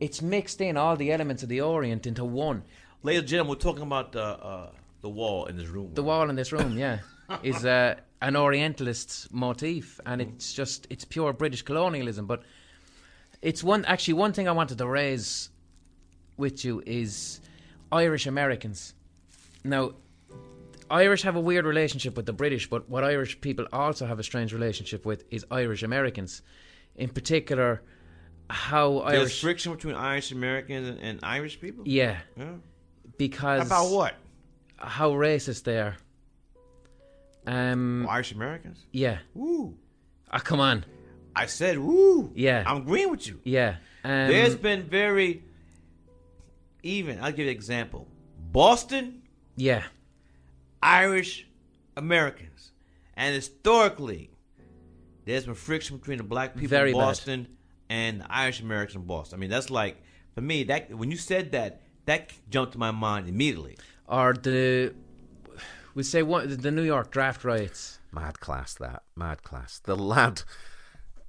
It's 0.00 0.20
mixed 0.22 0.60
in 0.60 0.76
all 0.76 0.96
the 0.96 1.10
elements 1.10 1.42
of 1.42 1.48
the 1.48 1.60
Orient 1.62 2.06
into 2.06 2.24
one. 2.24 2.62
Ladies 3.02 3.20
and 3.20 3.28
gentlemen, 3.28 3.50
we're 3.56 3.60
talking 3.60 3.82
about 3.82 4.12
the 4.12 4.22
uh, 4.22 4.70
the 5.00 5.08
wall 5.08 5.46
in 5.46 5.56
this 5.56 5.68
room. 5.68 5.90
The 5.94 6.02
wall 6.02 6.28
in 6.30 6.36
this 6.36 6.52
room, 6.52 6.76
yeah, 6.78 6.98
is 7.42 7.64
uh, 7.64 7.96
an 8.20 8.36
Orientalist 8.36 9.32
motif, 9.32 10.00
and 10.06 10.20
it's 10.20 10.52
just 10.52 10.86
it's 10.90 11.04
pure 11.04 11.32
British 11.32 11.62
colonialism. 11.62 12.26
But 12.26 12.42
it's 13.42 13.62
one 13.62 13.84
actually 13.84 14.14
one 14.14 14.32
thing 14.32 14.48
I 14.48 14.52
wanted 14.52 14.78
to 14.78 14.86
raise 14.86 15.50
with 16.36 16.64
you 16.64 16.82
is 16.86 17.40
Irish 17.92 18.26
Americans. 18.26 18.94
Now, 19.64 19.92
Irish 20.90 21.22
have 21.22 21.36
a 21.36 21.40
weird 21.40 21.64
relationship 21.66 22.16
with 22.16 22.26
the 22.26 22.32
British, 22.32 22.68
but 22.68 22.88
what 22.88 23.04
Irish 23.04 23.40
people 23.40 23.66
also 23.72 24.06
have 24.06 24.18
a 24.18 24.22
strange 24.22 24.52
relationship 24.52 25.04
with 25.04 25.24
is 25.30 25.44
Irish 25.50 25.82
Americans. 25.82 26.42
In 26.96 27.10
particular, 27.10 27.82
how 28.50 29.00
There's 29.08 29.20
Irish. 29.20 29.40
friction 29.40 29.72
between 29.74 29.94
Irish 29.94 30.32
Americans 30.32 30.88
and, 30.88 30.98
and 31.00 31.20
Irish 31.22 31.60
people. 31.60 31.84
Yeah, 31.86 32.18
Yeah. 32.36 32.52
because 33.18 33.66
About 33.66 33.90
what? 33.90 34.14
how 34.78 35.10
racist 35.12 35.64
they 35.64 35.78
are. 35.78 35.96
Um, 37.48 38.06
Irish 38.08 38.32
Americans. 38.32 38.84
yeah. 38.92 39.18
Woo. 39.34 39.76
Ah, 40.30 40.38
come 40.38 40.60
on. 40.60 40.84
I 41.34 41.46
said 41.46 41.78
woo. 41.78 42.30
Yeah. 42.34 42.62
I'm 42.66 42.78
agreeing 42.78 43.10
with 43.10 43.26
you. 43.26 43.40
Yeah. 43.44 43.76
Um, 44.04 44.28
There's 44.28 44.54
been 44.56 44.82
very 44.82 45.42
even. 46.82 47.18
I'll 47.20 47.30
give 47.30 47.40
you 47.46 47.50
an 47.50 47.56
example. 47.56 48.06
Boston, 48.52 49.22
yeah. 49.56 49.84
Irish 50.82 51.46
Americans, 51.96 52.72
and 53.16 53.34
historically, 53.34 54.30
there's 55.24 55.44
been 55.46 55.54
friction 55.54 55.96
between 55.98 56.18
the 56.18 56.24
black 56.24 56.54
people 56.54 56.68
Very 56.68 56.90
in 56.92 56.96
bad. 56.96 57.04
Boston 57.04 57.48
and 57.88 58.20
the 58.20 58.32
Irish 58.32 58.60
Americans 58.60 58.96
in 58.96 59.02
Boston. 59.02 59.38
I 59.38 59.40
mean, 59.40 59.50
that's 59.50 59.70
like 59.70 60.02
for 60.34 60.40
me. 60.40 60.64
That 60.64 60.94
when 60.94 61.10
you 61.10 61.16
said 61.16 61.52
that, 61.52 61.82
that 62.06 62.32
jumped 62.50 62.72
to 62.72 62.78
my 62.78 62.90
mind 62.90 63.28
immediately. 63.28 63.76
Are 64.08 64.32
the 64.32 64.94
we 65.94 66.02
say 66.02 66.22
what 66.22 66.62
the 66.62 66.70
New 66.70 66.82
York 66.82 67.10
draft 67.10 67.44
riots. 67.44 67.98
Mad 68.12 68.40
class, 68.40 68.74
that. 68.74 69.02
Mad 69.16 69.42
class. 69.42 69.80
The 69.84 69.96
lad. 69.96 70.42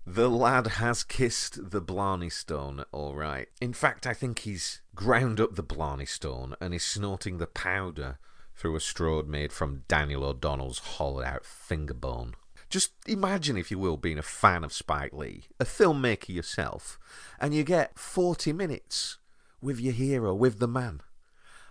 The 0.06 0.30
lad 0.30 0.67
has 0.67 1.04
kissed 1.04 1.72
the 1.72 1.82
Blarney 1.82 2.32
Stone, 2.32 2.84
all 2.91 3.15
right. 3.15 3.48
In 3.62 3.74
fact, 3.74 4.08
I 4.08 4.13
think 4.13 4.39
he's 4.39 4.82
ground 4.95 5.39
up 5.39 5.56
the 5.56 5.63
Blarney 5.63 6.08
Stone 6.08 6.56
and 6.60 6.74
is 6.74 6.84
snorting 6.84 7.38
the 7.38 7.48
powder 7.48 8.17
through 8.56 8.76
a 8.76 8.80
straw 8.80 9.22
made 9.24 9.54
from 9.54 9.84
Daniel 9.88 10.24
O'Donnell's 10.26 10.80
hollowed 10.80 11.26
out 11.26 11.45
finger 11.45 11.93
bone. 11.93 12.34
Just 12.69 12.91
imagine, 13.08 13.58
if 13.58 13.72
you 13.72 13.80
will, 13.80 13.98
being 13.98 14.17
a 14.17 14.24
fan 14.24 14.63
of 14.63 14.74
Spike 14.74 15.13
Lee, 15.13 15.45
a 15.60 15.65
filmmaker 15.65 16.30
yourself, 16.30 17.00
and 17.39 17.54
you 17.54 17.63
get 17.63 17.98
40 17.98 18.54
minutes 18.54 19.17
with 19.62 19.80
your 19.80 19.93
hero, 19.93 20.34
with 20.34 20.60
the 20.60 20.67
man 20.67 21.02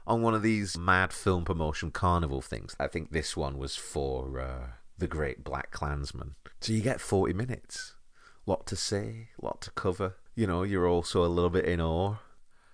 on 0.09 0.23
one 0.23 0.35
of 0.35 0.42
these 0.42 0.79
mad 0.79 1.12
film 1.12 1.44
promotion 1.44 1.90
carnival 1.90 2.40
things. 2.40 2.75
I 2.81 2.87
think 2.87 3.12
this 3.12 3.37
one 3.37 3.59
was 3.59 3.77
for 3.77 4.40
uh, 4.40 4.66
the 4.97 5.07
Great 5.07 5.44
BlacKkKlansman. 5.44 6.31
So 6.62 6.73
you 6.73 6.81
get 6.81 7.01
40 7.01 7.35
minutes. 7.35 7.94
Lot 8.47 8.66
to 8.68 8.77
say, 8.77 9.29
lot 9.40 9.61
to 9.61 9.71
cover. 9.71 10.16
You 10.35 10.47
know, 10.47 10.62
you're 10.62 10.88
also 10.88 11.23
a 11.23 11.29
little 11.29 11.51
bit 11.51 11.66
in 11.66 11.83
awe. 11.83 12.16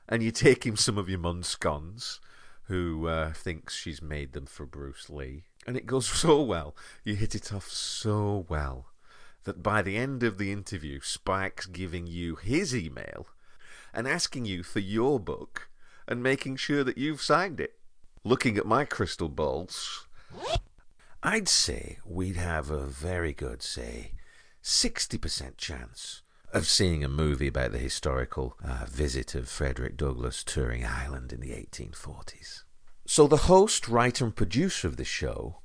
And 0.09 0.23
you 0.23 0.31
take 0.31 0.65
him 0.65 0.77
some 0.77 0.97
of 0.97 1.09
your 1.09 1.19
mum 1.19 1.43
scones, 1.43 2.21
who 2.69 3.09
uh, 3.09 3.33
thinks 3.33 3.75
she's 3.75 4.01
made 4.01 4.33
them 4.33 4.47
for 4.47 4.65
Bruce 4.65 5.11
Lee. 5.11 5.43
And 5.67 5.77
it 5.77 5.87
goes 5.87 6.07
so 6.21 6.41
well. 6.41 6.77
You 7.03 7.17
hit 7.17 7.35
it 7.35 7.53
off 7.53 7.67
so 7.67 8.47
well 8.49 8.87
that 9.43 9.61
by 9.61 9.83
the 9.83 9.97
end 9.97 10.23
of 10.23 10.39
the 10.39 10.53
interview, 10.53 11.01
Spike's 11.01 11.67
giving 11.67 12.07
you 12.07 12.37
his 12.37 12.77
email 12.77 13.27
and 13.93 14.07
asking 14.07 14.45
you 14.45 14.63
for 14.63 14.79
your 14.79 15.19
book 15.19 15.69
and 16.07 16.23
making 16.23 16.57
sure 16.57 16.85
that 16.85 16.99
you've 16.99 17.23
signed 17.23 17.61
it. 17.61 17.75
Looking 18.25 18.57
at 18.57 18.67
my 18.67 18.85
crystal 18.85 19.29
balls, 19.29 20.07
I'd 21.23 21.49
say 21.49 21.99
we'd 22.05 22.37
have 22.37 22.71
a 22.71 22.87
very 22.87 23.33
good, 23.33 23.63
say, 23.63 24.13
60% 24.63 25.57
chance 25.57 26.23
of 26.53 26.67
seeing 26.67 27.03
a 27.03 27.09
movie 27.09 27.49
about 27.49 27.73
the 27.73 27.79
historical 27.79 28.57
uh, 28.65 28.87
visit 28.89 29.35
of 29.35 29.49
Frederick 29.49 29.97
Douglass 29.97 30.45
touring 30.45 30.85
Ireland 30.85 31.33
in 31.33 31.41
the 31.41 31.51
1840s. 31.51 32.63
So, 33.07 33.27
the 33.27 33.49
host, 33.49 33.89
writer, 33.89 34.25
and 34.25 34.35
producer 34.35 34.89
of 34.89 34.97
the 34.97 35.05
show 35.05 35.59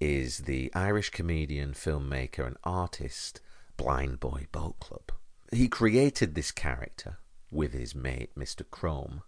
is 0.00 0.38
the 0.38 0.70
Irish 0.74 1.10
comedian, 1.10 1.72
filmmaker, 1.72 2.44
and 2.46 2.56
artist 2.64 3.40
Blind 3.76 4.20
Boy 4.20 4.46
Boat 4.50 4.80
Club. 4.80 5.12
He 5.52 5.68
created 5.68 6.34
this 6.34 6.50
character 6.50 7.18
with 7.50 7.72
his 7.72 7.94
mate, 7.94 8.30
Mr. 8.36 8.68
Chrome, 8.68 9.22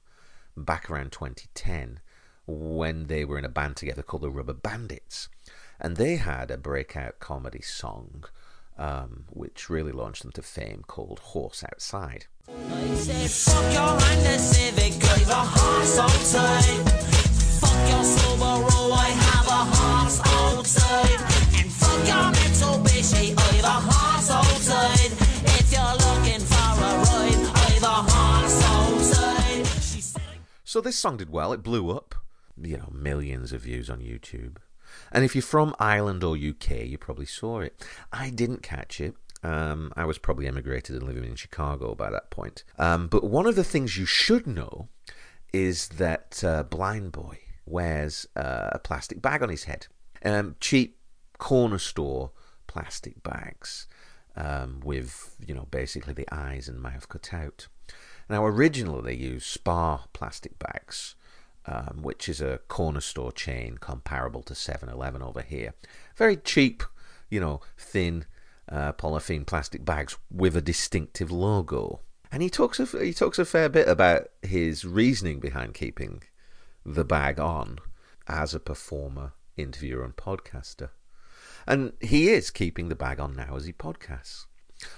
back 0.57 0.91
around 0.91 1.13
2010 1.13 2.01
when 2.47 3.07
they 3.07 3.25
were 3.25 3.39
in 3.39 3.45
a 3.45 3.49
band 3.49 3.77
together 3.77 4.03
called 4.03 4.23
the 4.23 4.31
Rubber 4.31 4.53
Bandits. 4.53 5.29
And 5.81 5.97
they 5.97 6.17
had 6.17 6.51
a 6.51 6.57
breakout 6.57 7.19
comedy 7.19 7.63
song 7.63 8.25
um, 8.79 9.25
which 9.31 9.71
really 9.71 9.93
launched 9.93 10.23
them 10.23 10.33
to 10.33 10.43
fame 10.43 10.85
called 10.87 11.21
Horse 11.21 11.65
Outside. 11.65 12.27
So 30.75 30.81
this 30.81 30.99
song 30.99 31.19
did 31.19 31.31
well. 31.31 31.53
It 31.53 31.63
blew 31.63 31.97
up. 31.97 32.17
You 32.61 32.79
know, 32.79 32.89
millions 32.91 33.53
of 33.53 33.61
views 33.61 33.89
on 33.89 34.01
YouTube. 34.01 34.57
And 35.13 35.25
if 35.25 35.37
you're 35.37 35.43
from 35.43 35.73
Ireland 35.79 36.25
or 36.25 36.35
UK, 36.35 36.87
you 36.87 36.99
probably 36.99 37.27
saw 37.27 37.61
it. 37.61 37.81
I 38.13 38.31
didn't 38.31 38.65
catch 38.65 39.01
it. 39.01 39.15
Um, 39.45 39.93
I 39.97 40.05
was 40.05 40.19
probably 40.19 40.49
emigrated 40.49 40.97
and 40.97 41.07
living 41.07 41.23
in 41.23 41.37
Chicago 41.37 41.95
by 41.95 42.11
that 42.11 42.31
point. 42.31 42.65
Um, 42.77 43.07
but 43.07 43.23
one 43.23 43.47
of 43.47 43.55
the 43.55 43.63
things 43.63 43.97
you 43.97 44.05
should 44.05 44.49
know 44.49 44.89
is 45.53 45.91
that 45.91 46.43
uh, 46.43 46.65
Blind 46.65 47.13
Boy 47.13 47.39
wears 47.65 48.27
uh, 48.35 48.71
a 48.73 48.81
plastic 48.81 49.23
bag 49.23 49.45
on 49.45 49.51
his 49.51 49.65
head. 49.65 49.87
Um, 50.25 50.57
cheap 50.59 50.99
corner 51.39 51.79
store 51.79 52.33
plastic 52.67 53.23
bags 53.23 53.87
um, 54.35 54.81
with, 54.85 55.37
you 55.39 55.55
know, 55.55 55.69
basically 55.71 56.15
the 56.15 56.27
eyes 56.35 56.67
and 56.67 56.81
mouth 56.83 57.09
cut 57.09 57.33
out. 57.33 57.69
Now, 58.29 58.45
originally 58.45 59.03
they 59.03 59.21
used 59.21 59.47
Spar 59.47 60.05
plastic 60.13 60.59
bags, 60.59 61.15
um, 61.67 62.01
which 62.03 62.29
is 62.29 62.41
a 62.41 62.61
corner 62.69 63.01
store 63.01 63.33
chain 63.33 63.79
comparable 63.79 64.43
to 64.43 64.55
7 64.55 64.89
Eleven 64.89 65.23
over 65.23 65.43
here. 65.43 65.75
Very 66.17 66.37
cheap, 66.37 66.83
you 67.31 67.41
know, 67.41 67.61
thin 67.77 68.27
uh, 68.69 68.93
polythene 68.93 69.47
plastic 69.47 69.85
bags 69.85 70.17
with 70.31 70.57
a 70.57 70.63
distinctive 70.63 71.31
logo. 71.31 72.01
And 72.33 72.43
he 72.43 72.51
talks 72.51 72.81
a, 72.81 72.87
he 73.05 73.13
talks 73.13 73.39
a 73.39 73.45
fair 73.45 73.69
bit 73.69 73.89
about 73.89 74.29
his 74.43 74.85
reasoning 74.85 75.39
behind 75.41 75.75
keeping 75.75 76.23
the 76.85 77.05
bag 77.05 77.39
on 77.39 77.79
as 78.27 78.55
a 78.55 78.61
performer, 78.61 79.33
interviewer, 79.57 80.05
and 80.05 80.17
podcaster. 80.17 80.91
And 81.67 81.93
he 82.01 82.29
is 82.29 82.51
keeping 82.51 82.89
the 82.89 82.95
bag 82.95 83.21
on 83.21 83.37
now 83.37 83.57
as 83.57 83.67
he 83.67 83.73
podcasts. 83.73 84.47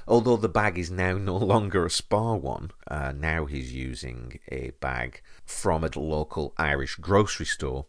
Although 0.09 0.37
the 0.37 0.49
bag 0.49 0.79
is 0.79 0.91
now 0.91 1.19
no 1.19 1.37
longer 1.53 1.85
a 1.87 1.91
Spar 1.91 2.37
one, 2.37 2.71
uh, 2.89 3.13
now 3.13 3.47
he's 3.47 3.73
using 3.73 4.39
a 4.49 4.71
bag 4.81 5.23
from 5.45 5.85
a 5.85 5.99
local 5.99 6.55
Irish 6.57 6.97
grocery 6.97 7.47
store 7.47 7.87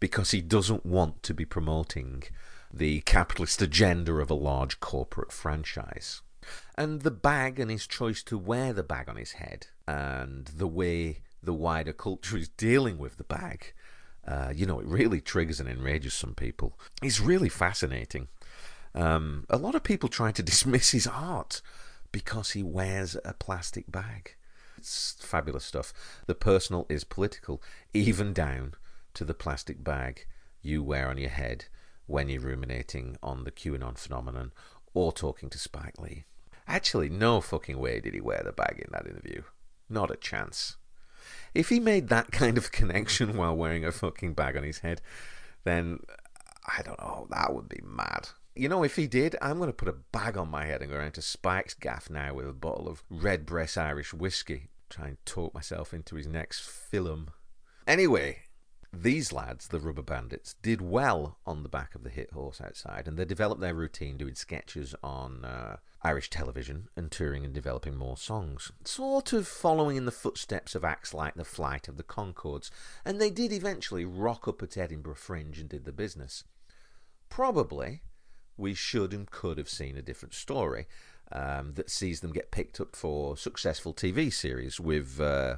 because 0.00 0.30
he 0.30 0.40
doesn't 0.40 0.86
want 0.86 1.22
to 1.24 1.34
be 1.34 1.44
promoting 1.44 2.22
the 2.72 3.00
capitalist 3.00 3.62
agenda 3.62 4.14
of 4.14 4.30
a 4.30 4.34
large 4.34 4.80
corporate 4.80 5.32
franchise. 5.32 6.22
And 6.76 7.02
the 7.02 7.10
bag 7.10 7.58
and 7.58 7.70
his 7.70 7.86
choice 7.86 8.22
to 8.24 8.38
wear 8.38 8.72
the 8.72 8.82
bag 8.82 9.08
on 9.08 9.16
his 9.16 9.32
head 9.32 9.66
and 9.86 10.46
the 10.46 10.68
way 10.68 11.20
the 11.42 11.52
wider 11.52 11.92
culture 11.92 12.36
is 12.36 12.48
dealing 12.48 12.98
with 12.98 13.16
the 13.16 13.24
bag, 13.24 13.72
uh, 14.26 14.52
you 14.54 14.66
know, 14.66 14.78
it 14.80 14.86
really 14.86 15.20
triggers 15.20 15.60
and 15.60 15.68
enrages 15.68 16.14
some 16.14 16.34
people. 16.34 16.78
It's 17.02 17.20
really 17.20 17.48
fascinating. 17.48 18.28
Um, 18.98 19.44
a 19.48 19.56
lot 19.56 19.76
of 19.76 19.84
people 19.84 20.08
try 20.08 20.32
to 20.32 20.42
dismiss 20.52 20.90
his 20.90 21.06
art 21.06 21.62
because 22.10 22.50
he 22.50 22.62
wears 22.62 23.16
a 23.24 23.32
plastic 23.32 23.90
bag. 23.90 24.34
It's 24.76 25.16
fabulous 25.20 25.64
stuff. 25.64 25.92
The 26.26 26.34
personal 26.34 26.86
is 26.88 27.04
political, 27.04 27.62
even 27.94 28.32
down 28.32 28.74
to 29.14 29.24
the 29.24 29.34
plastic 29.34 29.82
bag 29.84 30.26
you 30.62 30.82
wear 30.82 31.08
on 31.08 31.18
your 31.18 31.30
head 31.30 31.66
when 32.06 32.28
you're 32.28 32.40
ruminating 32.40 33.16
on 33.22 33.44
the 33.44 33.52
QAnon 33.52 33.96
phenomenon 33.96 34.52
or 34.94 35.12
talking 35.12 35.48
to 35.50 35.58
Spike 35.58 36.00
Lee. 36.00 36.24
Actually, 36.66 37.08
no 37.08 37.40
fucking 37.40 37.78
way 37.78 38.00
did 38.00 38.14
he 38.14 38.20
wear 38.20 38.42
the 38.44 38.52
bag 38.52 38.82
in 38.84 38.90
that 38.92 39.06
interview. 39.06 39.42
Not 39.88 40.10
a 40.10 40.16
chance. 40.16 40.76
If 41.54 41.68
he 41.68 41.78
made 41.78 42.08
that 42.08 42.30
kind 42.32 42.58
of 42.58 42.72
connection 42.72 43.36
while 43.36 43.56
wearing 43.56 43.84
a 43.84 43.92
fucking 43.92 44.34
bag 44.34 44.56
on 44.56 44.64
his 44.64 44.78
head, 44.80 45.00
then 45.64 46.00
I 46.66 46.82
don't 46.82 47.00
know, 47.00 47.26
that 47.30 47.54
would 47.54 47.68
be 47.68 47.80
mad. 47.84 48.28
You 48.58 48.68
know, 48.68 48.82
if 48.82 48.96
he 48.96 49.06
did, 49.06 49.36
I'm 49.40 49.58
going 49.58 49.68
to 49.68 49.72
put 49.72 49.86
a 49.86 49.92
bag 49.92 50.36
on 50.36 50.50
my 50.50 50.66
head 50.66 50.82
and 50.82 50.90
go 50.90 50.96
around 50.96 51.14
to 51.14 51.22
Spike's 51.22 51.74
gaff 51.74 52.10
now 52.10 52.34
with 52.34 52.48
a 52.48 52.52
bottle 52.52 52.88
of 52.88 53.04
Redbreast 53.08 53.78
Irish 53.78 54.12
whiskey. 54.12 54.68
Try 54.90 55.06
and 55.06 55.24
talk 55.24 55.54
myself 55.54 55.94
into 55.94 56.16
his 56.16 56.26
next 56.26 56.62
film. 56.62 57.28
Anyway, 57.86 58.40
these 58.92 59.32
lads, 59.32 59.68
the 59.68 59.78
Rubber 59.78 60.02
Bandits, 60.02 60.56
did 60.60 60.82
well 60.82 61.38
on 61.46 61.62
the 61.62 61.68
back 61.68 61.94
of 61.94 62.02
the 62.02 62.10
hit 62.10 62.32
Horse 62.32 62.60
Outside, 62.60 63.06
and 63.06 63.16
they 63.16 63.24
developed 63.24 63.60
their 63.60 63.74
routine 63.74 64.16
doing 64.16 64.34
sketches 64.34 64.92
on 65.04 65.44
uh, 65.44 65.76
Irish 66.02 66.28
television 66.28 66.88
and 66.96 67.12
touring 67.12 67.44
and 67.44 67.54
developing 67.54 67.94
more 67.94 68.16
songs. 68.16 68.72
Sort 68.84 69.32
of 69.32 69.46
following 69.46 69.96
in 69.96 70.04
the 70.04 70.10
footsteps 70.10 70.74
of 70.74 70.84
acts 70.84 71.14
like 71.14 71.36
The 71.36 71.44
Flight 71.44 71.86
of 71.86 71.96
the 71.96 72.02
Conchords, 72.02 72.72
and 73.04 73.20
they 73.20 73.30
did 73.30 73.52
eventually 73.52 74.04
rock 74.04 74.48
up 74.48 74.64
at 74.64 74.76
Edinburgh 74.76 75.14
Fringe 75.14 75.60
and 75.60 75.68
did 75.68 75.84
the 75.84 75.92
business. 75.92 76.42
Probably 77.28 78.02
we 78.58 78.74
should 78.74 79.14
and 79.14 79.30
could 79.30 79.56
have 79.58 79.68
seen 79.68 79.96
a 79.96 80.02
different 80.02 80.34
story 80.34 80.86
um, 81.32 81.72
that 81.74 81.90
sees 81.90 82.20
them 82.20 82.32
get 82.32 82.50
picked 82.50 82.80
up 82.80 82.94
for 82.94 83.36
successful 83.36 83.94
TV 83.94 84.32
series 84.32 84.80
with, 84.80 85.20
uh, 85.20 85.56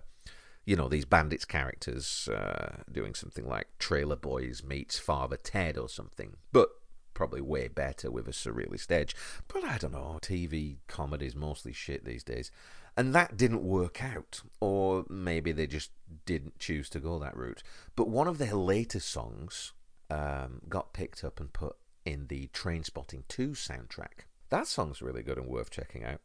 you 0.64 0.76
know, 0.76 0.88
these 0.88 1.04
bandits 1.04 1.44
characters 1.44 2.28
uh, 2.28 2.82
doing 2.90 3.14
something 3.14 3.46
like 3.46 3.66
Trailer 3.78 4.16
Boys 4.16 4.62
meets 4.62 4.98
Father 4.98 5.36
Ted 5.36 5.78
or 5.78 5.88
something. 5.88 6.36
But 6.52 6.70
probably 7.14 7.40
way 7.40 7.68
better 7.68 8.10
with 8.10 8.26
a 8.28 8.32
surrealist 8.32 8.90
edge. 8.90 9.14
But 9.46 9.64
I 9.64 9.78
don't 9.78 9.92
know, 9.92 10.18
TV 10.22 10.78
comedy's 10.86 11.36
mostly 11.36 11.72
shit 11.72 12.04
these 12.04 12.24
days. 12.24 12.50
And 12.96 13.14
that 13.14 13.36
didn't 13.36 13.62
work 13.62 14.02
out. 14.02 14.40
Or 14.60 15.04
maybe 15.08 15.52
they 15.52 15.66
just 15.66 15.90
didn't 16.26 16.58
choose 16.58 16.88
to 16.90 17.00
go 17.00 17.18
that 17.18 17.36
route. 17.36 17.62
But 17.94 18.08
one 18.08 18.26
of 18.26 18.38
their 18.38 18.54
latest 18.54 19.10
songs 19.10 19.72
um, 20.10 20.62
got 20.68 20.92
picked 20.92 21.22
up 21.22 21.40
and 21.40 21.52
put 21.52 21.76
in 22.10 22.26
the 22.26 22.48
Trainspotting 22.48 23.22
2 23.28 23.50
soundtrack. 23.50 24.24
That 24.50 24.66
song's 24.66 25.00
really 25.00 25.22
good 25.22 25.38
and 25.38 25.46
worth 25.46 25.70
checking 25.70 26.04
out. 26.04 26.20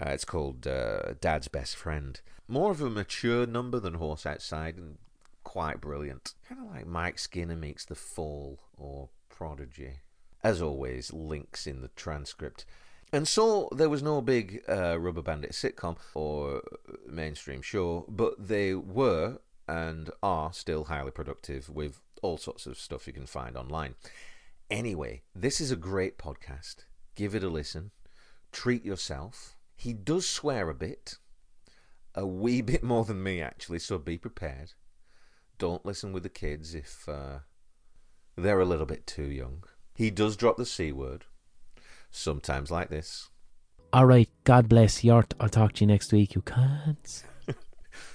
Uh, 0.00 0.10
it's 0.10 0.24
called 0.24 0.66
uh, 0.66 1.14
Dad's 1.20 1.48
Best 1.48 1.76
Friend. 1.76 2.20
More 2.46 2.70
of 2.70 2.80
a 2.80 2.88
mature 2.88 3.46
number 3.46 3.80
than 3.80 3.94
Horse 3.94 4.24
Outside 4.24 4.76
and 4.76 4.98
quite 5.42 5.80
brilliant. 5.80 6.34
Kind 6.48 6.60
of 6.60 6.74
like 6.74 6.86
Mike 6.86 7.18
Skinner 7.18 7.56
meets 7.56 7.84
The 7.84 7.94
Fall 7.94 8.60
or 8.76 9.08
Prodigy. 9.28 10.00
As 10.44 10.62
always, 10.62 11.12
links 11.12 11.66
in 11.66 11.82
the 11.82 11.90
transcript. 11.96 12.64
And 13.12 13.26
so 13.26 13.68
there 13.72 13.88
was 13.88 14.02
no 14.02 14.20
big 14.20 14.62
uh, 14.68 15.00
Rubber 15.00 15.22
Bandit 15.22 15.52
sitcom 15.52 15.96
or 16.14 16.62
mainstream 17.06 17.62
show, 17.62 18.04
but 18.08 18.34
they 18.38 18.74
were 18.74 19.38
and 19.66 20.10
are 20.22 20.52
still 20.52 20.84
highly 20.84 21.10
productive 21.10 21.68
with 21.68 22.00
all 22.22 22.36
sorts 22.36 22.66
of 22.66 22.78
stuff 22.78 23.06
you 23.06 23.12
can 23.12 23.26
find 23.26 23.56
online. 23.56 23.94
Anyway, 24.70 25.22
this 25.34 25.60
is 25.60 25.70
a 25.70 25.76
great 25.76 26.18
podcast. 26.18 26.84
Give 27.14 27.34
it 27.34 27.42
a 27.42 27.48
listen. 27.48 27.90
Treat 28.52 28.84
yourself. 28.84 29.56
He 29.74 29.94
does 29.94 30.28
swear 30.28 30.68
a 30.68 30.74
bit, 30.74 31.16
a 32.14 32.26
wee 32.26 32.60
bit 32.72 32.82
more 32.82 33.04
than 33.04 33.22
me 33.22 33.40
actually, 33.40 33.78
so 33.78 33.98
be 33.98 34.18
prepared. 34.18 34.72
Don't 35.56 35.86
listen 35.86 36.12
with 36.12 36.22
the 36.22 36.28
kids 36.28 36.74
if 36.74 37.08
uh, 37.08 37.38
they're 38.36 38.60
a 38.60 38.66
little 38.66 38.86
bit 38.86 39.06
too 39.06 39.30
young. 39.30 39.64
He 39.94 40.10
does 40.10 40.36
drop 40.36 40.56
the 40.56 40.66
C 40.66 40.92
word, 40.92 41.24
sometimes 42.10 42.70
like 42.70 42.90
this. 42.90 43.30
All 43.90 44.04
right, 44.04 44.28
God 44.44 44.68
bless 44.68 45.02
Yort. 45.02 45.32
I'll 45.40 45.48
talk 45.48 45.72
to 45.74 45.80
you 45.80 45.86
next 45.86 46.12
week, 46.12 46.34
you 46.34 46.42
cunts. 46.42 47.22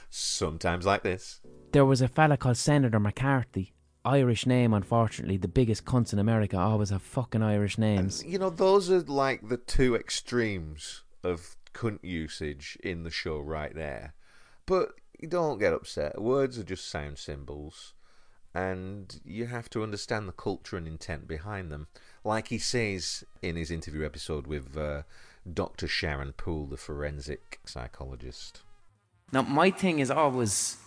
Sometimes 0.09 0.85
like 0.85 1.01
this. 1.01 1.41
There 1.71 1.83
was 1.83 1.99
a 1.99 2.07
fella 2.07 2.37
called 2.37 2.57
Senator 2.57 2.99
McCarthy. 2.99 3.73
Irish 4.05 4.45
name, 4.45 4.73
unfortunately. 4.73 5.37
The 5.37 5.47
biggest 5.47 5.85
cunts 5.85 6.11
in 6.13 6.19
America 6.19 6.57
always 6.57 6.89
have 6.89 7.01
fucking 7.01 7.41
Irish 7.41 7.77
names. 7.77 8.23
You 8.25 8.37
know, 8.39 8.49
those 8.49 8.89
are 8.91 9.01
like 9.01 9.47
the 9.47 9.57
two 9.57 9.95
extremes 9.95 11.03
of 11.23 11.55
cunt 11.73 11.99
usage 12.03 12.77
in 12.83 13.03
the 13.03 13.09
show 13.11 13.39
right 13.39 13.73
there. 13.73 14.13
But 14.65 14.89
you 15.19 15.27
don't 15.27 15.57
get 15.59 15.73
upset. 15.73 16.21
Words 16.21 16.59
are 16.59 16.63
just 16.63 16.89
sound 16.89 17.17
symbols. 17.17 17.93
and 18.55 19.19
you 19.25 19.47
have 19.47 19.67
to 19.67 19.81
understand 19.81 20.27
the 20.27 20.31
culture 20.33 20.77
and 20.77 20.87
intent 20.87 21.27
behind 21.27 21.71
them. 21.71 21.87
Like 22.23 22.49
he 22.49 22.59
says 22.59 23.23
in 23.41 23.55
his 23.55 23.71
interview 23.71 24.05
episode 24.05 24.45
with 24.45 24.77
uh, 24.77 25.03
Dr. 25.51 25.87
Sharon 25.87 26.33
Poole, 26.33 26.67
the 26.67 26.77
forensic 26.77 27.59
psychologist. 27.65 28.61
Now, 29.31 29.41
my 29.41 29.71
thing 29.71 29.97
is 29.97 30.11
always 30.11 30.77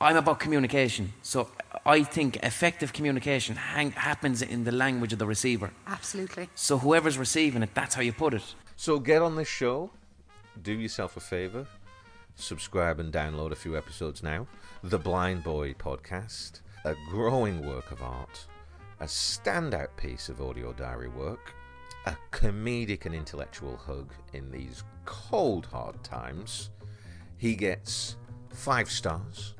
I'm 0.00 0.16
about 0.16 0.40
communication. 0.40 1.12
So 1.22 1.48
I 1.86 2.02
think 2.02 2.36
effective 2.42 2.92
communication 2.92 3.56
hang, 3.56 3.92
happens 3.92 4.42
in 4.42 4.64
the 4.64 4.72
language 4.72 5.12
of 5.12 5.18
the 5.18 5.26
receiver. 5.26 5.70
Absolutely. 5.86 6.50
So 6.54 6.78
whoever's 6.78 7.16
receiving 7.16 7.62
it, 7.62 7.70
that's 7.74 7.94
how 7.94 8.02
you 8.02 8.12
put 8.12 8.34
it. 8.34 8.54
So 8.76 8.98
get 8.98 9.22
on 9.22 9.36
this 9.36 9.48
show, 9.48 9.90
do 10.62 10.72
yourself 10.72 11.16
a 11.16 11.20
favor, 11.20 11.66
subscribe 12.34 13.00
and 13.00 13.10
download 13.10 13.52
a 13.52 13.56
few 13.56 13.76
episodes 13.76 14.22
now. 14.22 14.46
The 14.82 14.98
Blind 14.98 15.42
Boy 15.42 15.72
podcast, 15.72 16.60
a 16.84 16.94
growing 17.08 17.66
work 17.66 17.90
of 17.90 18.02
art, 18.02 18.46
a 19.00 19.06
standout 19.06 19.96
piece 19.96 20.28
of 20.28 20.42
audio 20.42 20.74
diary 20.74 21.08
work, 21.08 21.54
a 22.04 22.16
comedic 22.32 23.06
and 23.06 23.14
intellectual 23.14 23.76
hug 23.78 24.12
in 24.34 24.50
these 24.50 24.84
cold, 25.06 25.66
hard 25.66 26.02
times. 26.04 26.70
He 27.38 27.54
gets 27.56 28.16
five 28.50 28.90
stars, 28.90 29.54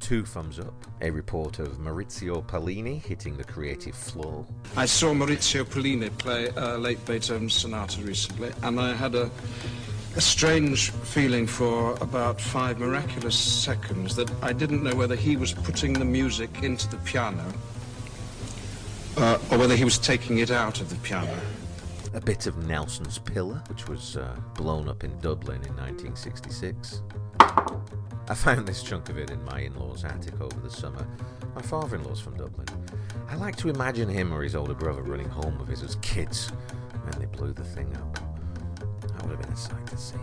two 0.00 0.24
thumbs 0.24 0.58
up, 0.58 0.74
a 1.00 1.10
report 1.10 1.58
of 1.58 1.78
Maurizio 1.78 2.44
Pollini 2.46 3.02
hitting 3.02 3.36
the 3.36 3.44
creative 3.44 3.94
floor, 3.94 4.46
I 4.76 4.86
saw 4.86 5.12
Maurizio 5.12 5.64
Pollini 5.64 6.16
play 6.18 6.50
a 6.56 6.78
late 6.78 7.04
Beethoven 7.04 7.50
sonata 7.50 8.00
recently, 8.02 8.52
and 8.62 8.80
I 8.80 8.94
had 8.94 9.14
a, 9.14 9.30
a 10.16 10.20
strange 10.20 10.90
feeling 10.90 11.46
for 11.46 11.96
about 12.00 12.40
five 12.40 12.78
miraculous 12.78 13.38
seconds 13.38 14.16
that 14.16 14.30
I 14.42 14.52
didn't 14.52 14.82
know 14.82 14.94
whether 14.94 15.16
he 15.16 15.36
was 15.36 15.52
putting 15.52 15.92
the 15.92 16.04
music 16.04 16.62
into 16.62 16.88
the 16.88 16.98
piano 16.98 17.44
uh, 19.16 19.38
or 19.50 19.58
whether 19.58 19.76
he 19.76 19.84
was 19.84 19.98
taking 19.98 20.38
it 20.38 20.50
out 20.50 20.80
of 20.80 20.90
the 20.90 20.96
piano. 20.96 21.36
a 22.14 22.20
bit 22.20 22.46
of 22.46 22.56
Nelson's 22.66 23.18
Pillar, 23.18 23.62
which 23.68 23.88
was 23.88 24.16
uh, 24.16 24.36
blown 24.54 24.88
up 24.88 25.04
in 25.04 25.10
Dublin 25.20 25.62
in 25.64 25.76
1966. 25.76 27.02
I 28.30 28.34
found 28.34 28.68
this 28.68 28.82
chunk 28.82 29.08
of 29.08 29.18
it 29.18 29.30
in 29.30 29.42
my 29.44 29.60
in 29.60 29.74
law's 29.74 30.04
attic 30.04 30.40
over 30.40 30.60
the 30.60 30.70
summer. 30.70 31.06
My 31.54 31.62
father 31.62 31.96
in 31.96 32.04
law's 32.04 32.20
from 32.20 32.36
Dublin. 32.36 32.66
I 33.30 33.36
like 33.36 33.56
to 33.56 33.68
imagine 33.68 34.08
him 34.08 34.32
or 34.32 34.42
his 34.42 34.54
older 34.54 34.74
brother 34.74 35.02
running 35.02 35.28
home 35.28 35.58
with 35.58 35.70
us 35.70 35.82
as 35.82 35.96
kids 35.96 36.50
when 37.04 37.18
they 37.18 37.26
blew 37.26 37.52
the 37.52 37.64
thing 37.64 37.94
up. 37.96 38.18
That 39.00 39.22
would 39.22 39.30
have 39.32 39.40
been 39.40 39.52
a 39.52 39.56
sight 39.56 39.86
to 39.86 39.96
see. 39.96 40.16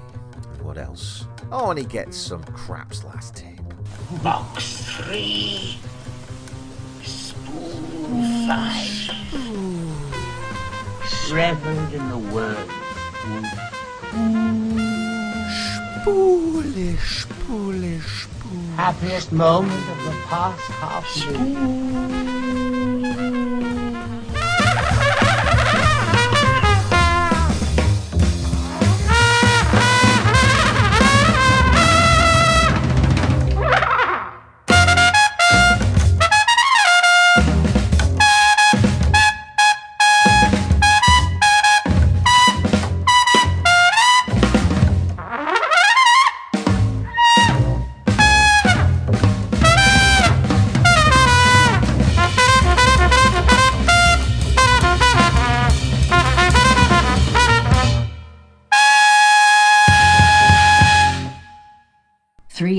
And 0.53 0.61
what 0.61 0.77
else? 0.77 1.25
Oh, 1.51 1.71
and 1.71 1.79
he 1.79 1.85
gets 1.85 2.15
some 2.17 2.43
Krapp's 2.43 3.03
last 3.03 3.35
tape. 3.35 3.59
Box 4.23 4.85
three. 4.97 5.77
Spool 7.01 8.47
five. 8.47 8.85
Seventh 11.07 11.93
in 11.93 12.09
the 12.09 12.17
word. 12.17 12.69
world. 16.05 16.44
Spoole, 16.65 16.97
spoole, 16.97 18.01
spoole. 18.01 18.75
Happiest 18.75 19.31
moment 19.31 19.87
of 19.91 20.03
the 20.05 20.11
past 20.27 20.61
half 20.71 21.17
year. 21.17 22.34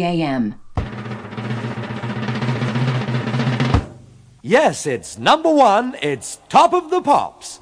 a.m. 0.07 0.55
Yes, 4.42 4.87
it's 4.87 5.19
number 5.19 5.53
one. 5.53 5.97
It's 6.01 6.38
Top 6.49 6.73
of 6.73 6.90
the 6.90 7.03
Pops. 7.03 7.59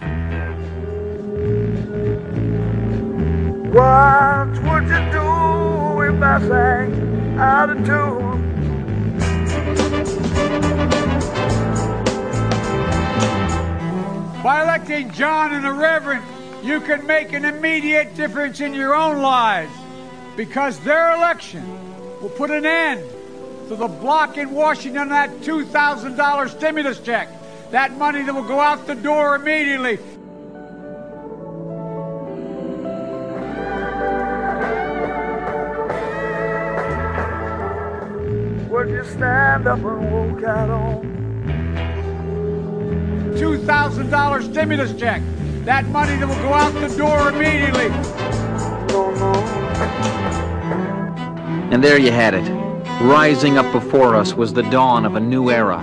What 3.72 4.52
would 4.66 4.84
you 4.92 5.02
do 5.10 6.02
if 6.02 6.22
I 6.22 6.38
sang 6.46 7.38
out 7.38 7.70
of 7.70 7.78
tune? 7.86 8.34
By 14.42 14.62
electing 14.62 15.10
John 15.12 15.54
and 15.54 15.64
the 15.64 15.72
Reverend, 15.72 16.22
you 16.62 16.80
can 16.80 17.06
make 17.06 17.32
an 17.32 17.46
immediate 17.46 18.14
difference 18.14 18.60
in 18.60 18.74
your 18.74 18.94
own 18.94 19.22
lives 19.22 19.72
because 20.36 20.78
their 20.80 21.16
election 21.16 21.83
will 22.24 22.30
put 22.30 22.50
an 22.50 22.64
end 22.64 23.04
to 23.68 23.76
the 23.76 23.86
block 23.86 24.38
in 24.38 24.50
Washington 24.50 25.02
on 25.02 25.08
that 25.10 25.28
$2,000 25.40 26.48
stimulus 26.48 26.98
check. 27.00 27.28
That 27.70 27.98
money 27.98 28.22
that 28.22 28.34
will 28.34 28.48
go 28.48 28.60
out 28.60 28.86
the 28.86 28.94
door 28.94 29.34
immediately. 29.34 29.98
Would 38.70 38.88
you 38.88 39.04
stand 39.04 39.66
up 39.66 39.80
and 39.80 40.10
walk 40.10 40.44
out 40.44 40.70
on? 40.70 41.04
$2,000 43.34 44.50
stimulus 44.50 44.94
check. 44.98 45.20
That 45.66 45.84
money 45.88 46.16
that 46.16 46.26
will 46.26 46.34
go 46.36 46.54
out 46.54 46.72
the 46.72 46.88
door 46.96 47.28
immediately. 47.28 47.90
And 51.74 51.82
there 51.82 51.98
you 51.98 52.12
had 52.12 52.34
it. 52.34 52.48
Rising 53.02 53.58
up 53.58 53.72
before 53.72 54.14
us 54.14 54.32
was 54.32 54.52
the 54.52 54.62
dawn 54.62 55.04
of 55.04 55.16
a 55.16 55.20
new 55.20 55.50
era. 55.50 55.80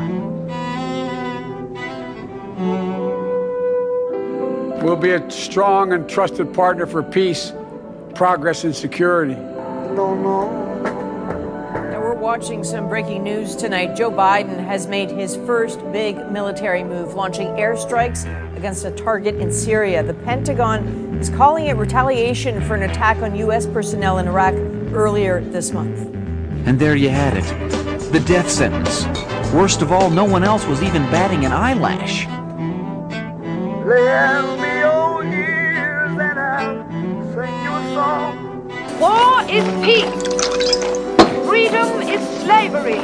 We'll 4.82 4.96
be 4.96 5.12
a 5.12 5.30
strong 5.30 5.92
and 5.92 6.10
trusted 6.10 6.54
partner 6.54 6.86
for 6.86 7.04
peace, 7.04 7.52
progress, 8.16 8.64
and 8.64 8.74
security. 8.74 9.34
Now 9.34 9.98
we're 12.00 12.14
watching 12.14 12.64
some 12.64 12.88
breaking 12.88 13.26
news 13.26 13.58
tonight. 13.58 13.94
Joe 13.94 14.12
Biden 14.12 14.64
has 14.64 14.88
made 14.88 15.12
his 15.12 15.36
first 15.36 15.82
big 15.92 16.32
military 16.32 16.86
move, 16.86 17.16
launching 17.16 17.48
airstrikes 17.48 18.24
against 18.56 18.86
a 18.86 18.92
target 18.92 19.36
in 19.36 19.52
Syria. 19.52 20.04
The 20.04 20.14
Pentagon 20.14 20.88
is 21.20 21.30
calling 21.30 21.68
it 21.68 21.76
retaliation 21.76 22.62
for 22.62 22.76
an 22.76 22.90
attack 22.90 23.18
on 23.18 23.36
U.S. 23.36 23.66
personnel 23.68 24.20
in 24.20 24.30
Iraq 24.30 24.54
earlier 24.94 25.42
this 25.42 25.72
month. 25.72 26.00
And 26.68 26.80
there 26.80 26.96
you 26.96 27.10
had 27.10 27.38
it. 27.38 28.12
The 28.12 28.20
death 28.20 28.50
sentence. 28.50 29.06
Worst 29.54 29.82
of 29.82 29.92
all, 29.92 30.10
no 30.10 30.24
one 30.24 30.44
else 30.44 30.66
was 30.66 30.82
even 30.84 31.04
batting 31.12 31.46
an 31.46 31.52
eyelash. 31.52 32.26
Lend 33.86 34.62
me 34.62 34.80
your 34.80 35.24
ears 35.24 36.12
and 36.12 36.40
I'll 36.40 37.34
sing 37.34 37.64
you 37.64 37.72
a 37.72 37.94
song. 37.94 38.68
War 39.00 39.42
is 39.50 39.66
peace. 39.84 40.24
Freedom 41.48 41.88
is 42.02 42.22
slavery. 42.42 43.00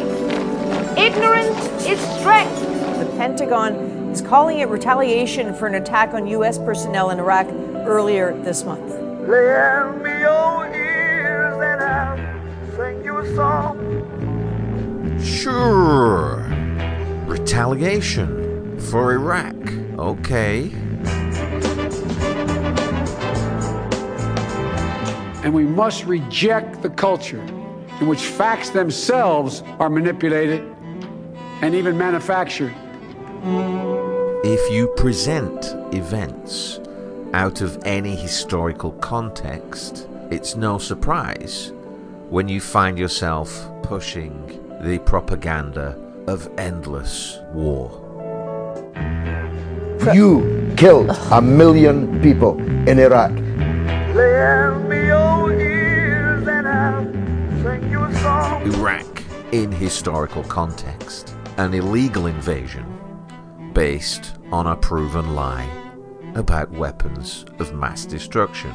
Ignorance 1.02 1.86
is 1.86 2.00
strength. 2.19 2.60
The 3.00 3.06
Pentagon 3.17 3.73
is 4.12 4.21
calling 4.21 4.60
it 4.60 4.69
retaliation 4.69 5.54
for 5.54 5.67
an 5.67 5.76
attack 5.76 6.13
on 6.13 6.28
U.S. 6.28 6.58
personnel 6.58 7.10
in 7.10 7.19
Iraq 7.19 7.47
earlier 7.86 8.34
this 8.43 8.63
month. 8.63 8.93
Sing 13.28 13.36
song. 13.36 15.20
Sure. 15.22 16.46
Retaliation 17.26 18.80
for 18.80 19.13
Iraq. 19.13 19.56
Okay. 19.98 20.72
And 25.44 25.54
we 25.54 25.63
must 25.63 26.06
reject 26.06 26.82
the 26.82 26.90
culture 26.90 27.42
in 28.00 28.08
which 28.08 28.22
facts 28.22 28.70
themselves 28.70 29.63
are 29.80 29.90
manipulated 29.90 30.62
and 31.62 31.74
even 31.74 31.98
manufactured. 31.98 32.74
If 34.44 34.72
you 34.72 34.88
present 34.98 35.74
events 35.94 36.80
out 37.34 37.62
of 37.62 37.80
any 37.86 38.16
historical 38.16 38.92
context, 38.94 40.08
it's 40.30 40.56
no 40.56 40.78
surprise 40.78 41.72
when 42.30 42.48
you 42.48 42.60
find 42.60 43.00
yourself 43.00 43.70
pushing 43.84 44.46
the 44.82 45.00
propaganda 45.00 45.98
of 46.28 46.50
endless 46.58 47.40
war. 47.54 48.04
You 50.13 50.74
killed 50.76 51.10
a 51.32 51.42
million 51.42 52.22
people 52.22 52.60
in 52.88 53.00
Iraq. 53.00 53.32
Lend 53.32 54.90
me 54.90 55.06
your 55.06 55.54
ears 55.54 56.48
and 56.48 56.68
I'll 56.68 57.06
sing 57.63 57.90
you 57.90 58.04
a 58.04 58.13
song. 58.16 58.74
Iraq, 58.74 59.24
in 59.54 59.72
historical 59.72 60.44
context, 60.44 61.36
an 61.58 61.74
illegal 61.74 62.28
invasion 62.28 62.86
based 63.74 64.38
on 64.52 64.68
a 64.68 64.76
proven 64.76 65.34
lie 65.34 65.70
about 66.36 66.70
weapons 66.72 67.46
of 67.60 67.74
mass 67.74 68.06
destruction. 68.06 68.72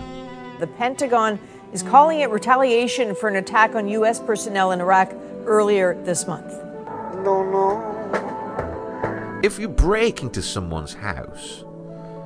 The 0.58 0.66
Pentagon 0.66 1.38
is 1.72 1.82
calling 1.82 2.20
it 2.20 2.30
retaliation 2.30 3.14
for 3.14 3.28
an 3.28 3.36
attack 3.36 3.74
on 3.74 3.88
U.S. 3.88 4.20
personnel 4.20 4.72
in 4.72 4.80
Iraq 4.80 5.14
earlier 5.46 5.94
this 6.04 6.26
month. 6.26 6.52
No, 7.24 7.42
no. 7.50 9.40
If 9.42 9.58
you 9.58 9.68
break 9.68 10.22
into 10.22 10.42
someone's 10.42 10.94
house, 10.94 11.64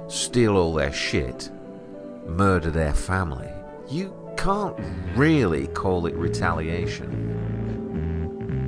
steal 0.08 0.56
all 0.56 0.74
their 0.74 0.92
shit, 0.92 1.50
murder 2.26 2.70
their 2.70 2.92
family, 2.92 3.48
you 3.88 4.12
can't 4.36 4.76
really 5.14 5.68
call 5.68 6.06
it 6.06 6.14
retaliation. 6.14 7.36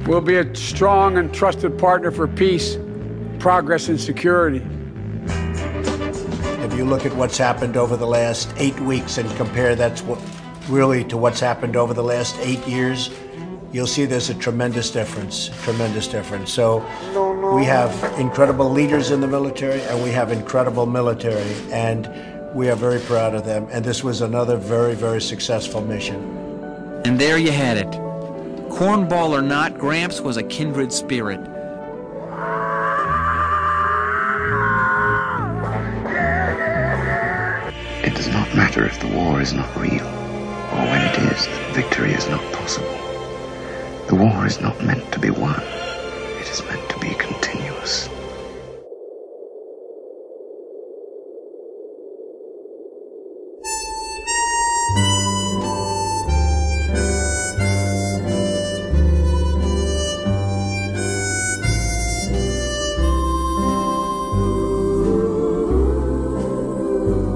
We'll 0.06 0.20
be 0.20 0.36
a 0.36 0.54
strong 0.54 1.18
and 1.18 1.34
trusted 1.34 1.76
partner 1.78 2.10
for 2.10 2.26
peace, 2.26 2.78
progress, 3.38 3.88
and 3.88 4.00
security. 4.00 4.64
If 6.64 6.72
you 6.74 6.84
look 6.84 7.04
at 7.04 7.14
what's 7.14 7.36
happened 7.36 7.76
over 7.76 7.96
the 7.96 8.06
last 8.06 8.54
eight 8.56 8.78
weeks 8.80 9.18
and 9.18 9.28
compare 9.36 9.74
that's 9.74 10.02
what 10.02 10.18
really 10.68 11.04
to 11.04 11.16
what's 11.16 11.40
happened 11.40 11.76
over 11.76 11.94
the 11.94 12.02
last 12.02 12.36
eight 12.40 12.66
years, 12.66 13.10
you'll 13.72 13.86
see 13.86 14.04
there's 14.04 14.30
a 14.30 14.34
tremendous 14.34 14.90
difference. 14.90 15.50
Tremendous 15.62 16.06
difference. 16.06 16.52
So 16.52 16.78
we 17.54 17.64
have 17.64 17.92
incredible 18.18 18.70
leaders 18.70 19.10
in 19.10 19.20
the 19.20 19.26
military 19.26 19.82
and 19.82 20.02
we 20.02 20.10
have 20.10 20.32
incredible 20.32 20.86
military 20.86 21.54
and 21.72 22.08
we 22.54 22.70
are 22.70 22.76
very 22.76 23.00
proud 23.00 23.34
of 23.34 23.44
them. 23.44 23.66
And 23.70 23.84
this 23.84 24.02
was 24.02 24.20
another 24.20 24.56
very, 24.56 24.94
very 24.94 25.20
successful 25.20 25.80
mission. 25.80 26.22
And 27.04 27.18
there 27.18 27.38
you 27.38 27.52
had 27.52 27.76
it. 27.76 27.90
Cornball 28.70 29.30
or 29.30 29.42
not, 29.42 29.78
Gramps 29.78 30.20
was 30.20 30.36
a 30.36 30.42
kindred 30.42 30.92
spirit. 30.92 31.40
It 38.04 38.14
does 38.14 38.28
not 38.28 38.54
matter 38.54 38.84
if 38.84 39.00
the 39.00 39.08
war 39.08 39.40
is 39.40 39.52
not 39.52 39.74
real, 39.76 40.06
or 40.06 40.27
that 41.46 41.74
victory 41.74 42.12
is 42.12 42.28
not 42.28 42.42
possible. 42.52 42.98
The 44.08 44.14
war 44.14 44.46
is 44.46 44.60
not 44.60 44.82
meant 44.84 45.12
to 45.12 45.18
be 45.18 45.30
won, 45.30 45.62
it 46.40 46.48
is 46.50 46.62
meant 46.64 46.88
to 46.90 46.98
be. 46.98 47.37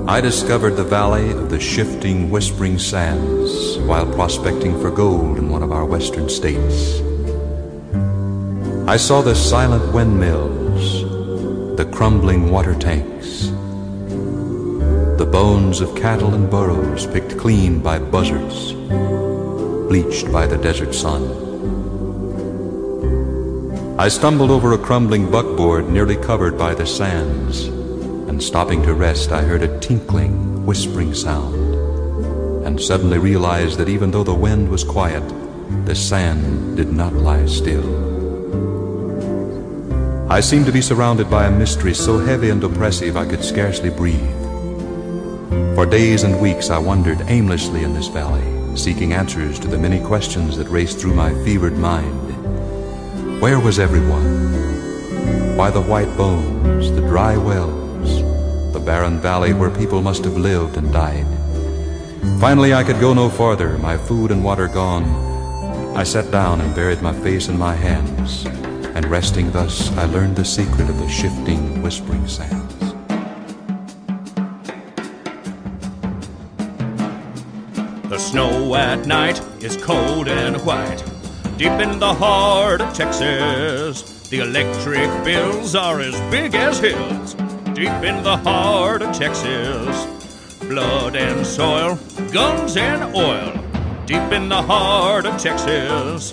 I 0.09 0.21
discovered 0.21 0.73
the 0.73 0.83
valley 0.83 1.31
of 1.31 1.49
the 1.49 1.61
shifting, 1.61 2.29
whispering 2.29 2.77
sands 2.77 3.79
while 3.79 4.05
prospecting 4.05 4.79
for 4.81 4.91
gold 4.91 5.39
in 5.39 5.49
one 5.49 5.63
of 5.63 5.71
our 5.71 5.85
western 5.85 6.29
states. 6.29 7.01
I 8.89 8.97
saw 8.97 9.23
the 9.23 9.37
silent 9.37 9.95
windmills, 9.95 11.03
the 11.77 11.89
crumbling 11.93 12.51
water 12.51 12.75
tanks, 12.75 13.47
the 15.19 15.29
bones 15.31 15.81
of 15.81 15.95
cattle 15.95 16.35
and 16.35 16.51
burros 16.51 17.07
picked 17.07 17.39
clean 17.39 17.81
by 17.81 18.01
buzzards, 18.01 18.73
bleached 19.89 20.33
by 20.33 20.49
the 20.49 20.59
desert 20.59 20.97
sun. 20.97 21.23
I 24.01 24.09
stumbled 24.09 24.51
over 24.51 24.73
a 24.73 24.79
crumbling 24.79 25.31
buckboard 25.31 25.89
nearly 25.89 26.17
covered 26.17 26.59
by 26.59 26.75
the 26.75 26.87
sands 26.87 27.82
and 28.33 28.43
stopping 28.43 28.83
to 28.83 28.95
rest, 28.95 29.31
I 29.31 29.43
heard 29.43 29.63
a 29.63 29.79
tinkling, 29.79 30.65
whispering 30.65 31.13
sound, 31.13 31.55
and 32.65 32.81
suddenly 32.81 33.19
realized 33.19 33.77
that 33.77 33.91
even 33.91 34.11
though 34.11 34.25
the 34.25 34.33
wind 34.33 34.71
was 34.71 34.85
quiet, 34.85 35.23
the 35.85 35.95
sand 35.95 36.79
did 36.79 36.91
not 36.91 37.13
lie 37.13 37.45
still. 37.45 37.85
I 40.33 40.41
seemed 40.41 40.65
to 40.65 40.73
be 40.73 40.81
surrounded 40.81 41.29
by 41.29 41.45
a 41.45 41.51
mystery 41.51 41.93
so 41.93 42.19
heavy 42.21 42.49
and 42.49 42.65
oppressive 42.65 43.19
I 43.19 43.27
could 43.27 43.45
scarcely 43.45 43.91
breathe. 43.91 44.41
For 45.75 45.85
days 45.85 46.23
and 46.23 46.41
weeks 46.41 46.71
I 46.71 46.79
wandered 46.79 47.21
aimlessly 47.29 47.83
in 47.83 47.93
this 47.93 48.09
valley, 48.09 48.77
seeking 48.79 49.13
answers 49.13 49.61
to 49.61 49.69
the 49.69 49.79
many 49.79 50.01
questions 50.01 50.57
that 50.57 50.71
raced 50.71 50.99
through 50.99 51.15
my 51.15 51.35
fevered 51.45 51.77
mind. 51.77 53.43
Where 53.43 53.61
was 53.61 53.79
everyone? 53.79 55.55
Why 55.55 55.69
the 55.71 55.83
white 55.83 56.17
bones, 56.17 56.91
the 56.93 57.03
dry 57.03 57.37
wells? 57.37 57.82
Barren 58.85 59.21
valley 59.21 59.53
where 59.53 59.71
people 59.71 60.03
must 60.03 60.25
have 60.25 60.37
lived 60.37 60.77
and 60.77 60.93
died. 60.93 61.27
Finally, 62.41 62.75
I 62.75 62.85
could 62.85 63.01
go 63.01 63.15
no 63.15 63.29
farther, 63.29 63.79
my 63.79 63.97
food 63.97 64.31
and 64.31 64.45
water 64.45 64.69
gone. 64.69 65.05
I 65.97 66.03
sat 66.03 66.31
down 66.31 66.61
and 66.61 66.75
buried 66.75 67.03
my 67.03 67.13
face 67.13 67.49
in 67.49 67.59
my 67.59 67.75
hands, 67.75 68.45
and 68.95 69.05
resting 69.07 69.51
thus, 69.53 69.91
I 69.97 70.05
learned 70.07 70.37
the 70.37 70.45
secret 70.45 70.89
of 70.89 70.99
the 70.99 71.09
shifting, 71.09 71.83
whispering 71.83 72.27
sands. 72.27 72.75
The 78.09 78.19
snow 78.19 78.75
at 78.75 79.07
night 79.07 79.41
is 79.63 79.77
cold 79.77 80.29
and 80.29 80.57
white. 80.67 81.03
Deep 81.57 81.79
in 81.81 81.99
the 81.99 82.15
heart 82.15 82.81
of 82.81 82.93
Texas, 82.95 84.29
the 84.29 84.41
electric 84.41 85.09
bills 85.25 85.75
are 85.75 86.01
as 86.01 86.19
big 86.31 86.55
as 86.55 86.79
hills. 86.79 87.37
Deep 87.83 88.05
in 88.05 88.23
the 88.23 88.37
heart 88.37 89.03
of 89.03 89.13
Texas, 89.13 90.07
blood 90.69 91.17
and 91.17 91.45
soil, 91.45 91.99
guns 92.31 92.77
and 92.77 93.13
oil. 93.17 93.51
Deep 94.07 94.31
in 94.31 94.49
the 94.49 94.63
heart 94.63 95.27
of 95.27 95.37
Texas, 95.37 96.31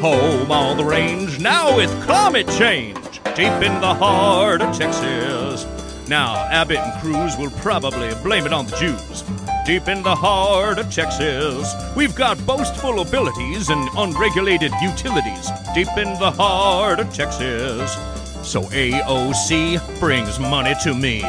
home 0.00 0.50
on 0.50 0.76
the 0.76 0.82
range 0.82 1.38
now 1.38 1.76
with 1.76 1.88
climate 2.02 2.48
change. 2.58 3.22
Deep 3.36 3.62
in 3.62 3.80
the 3.80 3.94
heart 3.94 4.62
of 4.62 4.76
Texas. 4.76 5.64
Now, 6.08 6.34
Abbott 6.50 6.78
and 6.78 7.00
Cruz 7.00 7.36
will 7.36 7.56
probably 7.60 8.12
blame 8.24 8.44
it 8.44 8.52
on 8.52 8.66
the 8.66 8.74
Jews. 8.74 9.22
Deep 9.64 9.86
in 9.86 10.02
the 10.02 10.16
heart 10.16 10.80
of 10.80 10.92
Texas, 10.92 11.72
we've 11.94 12.16
got 12.16 12.44
boastful 12.44 12.98
abilities 12.98 13.68
and 13.68 13.88
unregulated 13.96 14.72
utilities. 14.82 15.52
Deep 15.72 15.96
in 15.96 16.18
the 16.18 16.32
heart 16.32 16.98
of 16.98 17.14
Texas. 17.14 17.96
So 18.42 18.62
AOC 18.62 20.00
brings 20.00 20.38
money 20.40 20.74
to 20.82 20.94
me. 20.94 21.20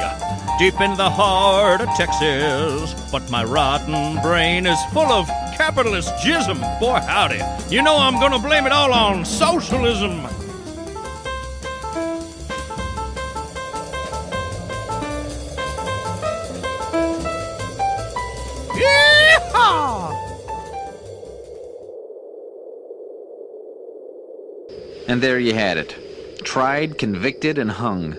Deep 0.58 0.80
in 0.82 0.96
the 0.98 1.10
heart 1.10 1.82
of 1.82 1.90
Texas. 1.96 2.96
But 3.12 3.30
my 3.30 3.44
rotten 3.44 4.22
brain 4.22 4.66
is 4.66 4.80
full 4.92 5.12
of 5.12 5.28
capitalist 5.56 6.14
jism. 6.16 6.60
Boy, 6.80 7.00
howdy. 7.00 7.42
You 7.70 7.82
know 7.82 7.98
I'm 7.98 8.20
gonna 8.20 8.40
blame 8.40 8.66
it 8.66 8.72
all 8.72 8.92
on 8.94 9.26
socialism. 9.26 10.28
And 25.08 25.22
there 25.22 25.40
you 25.40 25.54
had 25.54 25.78
it. 25.78 26.11
Tried, 26.44 26.98
convicted, 26.98 27.58
and 27.58 27.72
hung. 27.72 28.18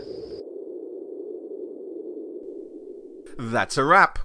That's 3.39 3.77
a 3.77 3.85
wrap. 3.85 4.19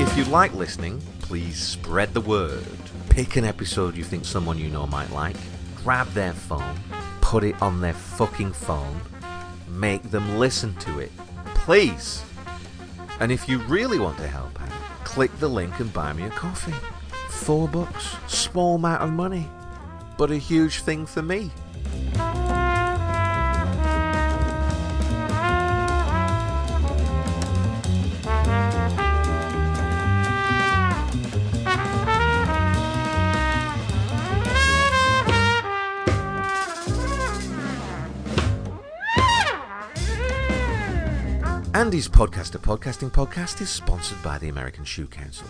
If 0.00 0.16
you 0.16 0.24
like 0.24 0.54
listening, 0.54 1.00
please 1.20 1.60
spread 1.60 2.14
the 2.14 2.20
word. 2.20 2.83
Pick 3.14 3.36
an 3.36 3.44
episode 3.44 3.96
you 3.96 4.02
think 4.02 4.24
someone 4.24 4.58
you 4.58 4.68
know 4.68 4.88
might 4.88 5.08
like, 5.12 5.36
grab 5.84 6.08
their 6.14 6.32
phone, 6.32 6.74
put 7.20 7.44
it 7.44 7.54
on 7.62 7.80
their 7.80 7.92
fucking 7.92 8.52
phone, 8.52 9.00
make 9.68 10.02
them 10.10 10.40
listen 10.40 10.74
to 10.78 10.98
it. 10.98 11.12
Please! 11.54 12.24
And 13.20 13.30
if 13.30 13.48
you 13.48 13.60
really 13.68 14.00
want 14.00 14.18
to 14.18 14.26
help 14.26 14.60
out, 14.60 15.04
click 15.04 15.30
the 15.38 15.46
link 15.46 15.78
and 15.78 15.92
buy 15.92 16.12
me 16.12 16.24
a 16.24 16.30
coffee. 16.30 16.74
Four 17.28 17.68
bucks. 17.68 18.16
Small 18.26 18.74
amount 18.74 19.02
of 19.02 19.12
money. 19.12 19.48
But 20.18 20.32
a 20.32 20.36
huge 20.36 20.80
thing 20.80 21.06
for 21.06 21.22
me. 21.22 21.52
Andy's 41.84 42.08
Podcaster 42.08 42.58
podcasting 42.58 43.10
podcast, 43.10 43.60
is 43.60 43.68
sponsored 43.68 44.22
by 44.22 44.38
the 44.38 44.48
American 44.48 44.86
Shoe 44.86 45.06
Council. 45.06 45.46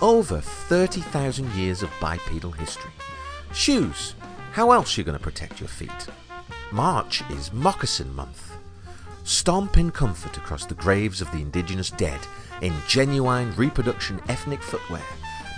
Over 0.00 0.40
30,000 0.40 1.52
years 1.52 1.82
of 1.82 1.90
bipedal 2.00 2.52
history. 2.52 2.90
Shoes. 3.52 4.14
How 4.52 4.70
else 4.70 4.96
are 4.96 5.02
you 5.02 5.04
going 5.04 5.18
to 5.18 5.22
protect 5.22 5.60
your 5.60 5.68
feet? 5.68 5.90
March 6.72 7.22
is 7.32 7.52
Moccasin 7.52 8.14
Month. 8.14 8.56
Stomp 9.24 9.76
in 9.76 9.90
comfort 9.90 10.38
across 10.38 10.64
the 10.64 10.74
graves 10.74 11.20
of 11.20 11.30
the 11.32 11.42
indigenous 11.42 11.90
dead 11.90 12.20
in 12.62 12.72
genuine 12.88 13.54
reproduction 13.54 14.22
ethnic 14.28 14.62
footwear 14.62 15.04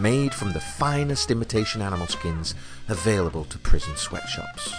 made 0.00 0.34
from 0.34 0.52
the 0.52 0.60
finest 0.60 1.30
imitation 1.30 1.80
animal 1.80 2.08
skins 2.08 2.56
available 2.88 3.44
to 3.44 3.58
prison 3.58 3.96
sweatshops. 3.96 4.72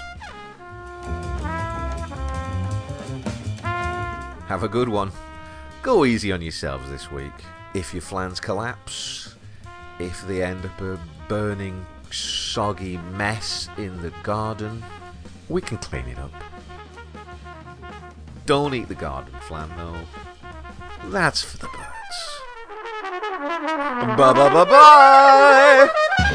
Have 4.50 4.64
a 4.64 4.68
good 4.68 4.89
one. 4.89 5.10
Go 5.88 6.04
easy 6.04 6.34
on 6.34 6.42
yourselves 6.42 6.90
this 6.90 7.10
week. 7.10 7.32
If 7.74 7.94
your 7.94 8.02
flans 8.02 8.42
collapse, 8.42 9.36
if 10.00 10.22
they 10.28 10.44
end 10.44 10.66
up 10.66 10.82
a 10.82 11.00
burning, 11.30 11.86
soggy 12.12 12.98
mess 13.14 13.70
in 13.78 14.02
the 14.02 14.12
garden, 14.22 14.84
we 15.48 15.62
can 15.62 15.78
clean 15.78 16.06
it 16.08 16.20
up. 16.20 16.34
Don't 18.46 18.74
eat 18.74 18.90
the 18.90 18.96
garden 18.96 19.34
flan, 19.48 19.70
though. 19.78 21.10
That's 21.10 21.42
for 21.42 21.56
the 21.56 21.68
birds. 21.68 22.18
Bye 24.18 24.34
bye 24.34 24.54
bye 24.54 24.66
bye! 24.66 26.34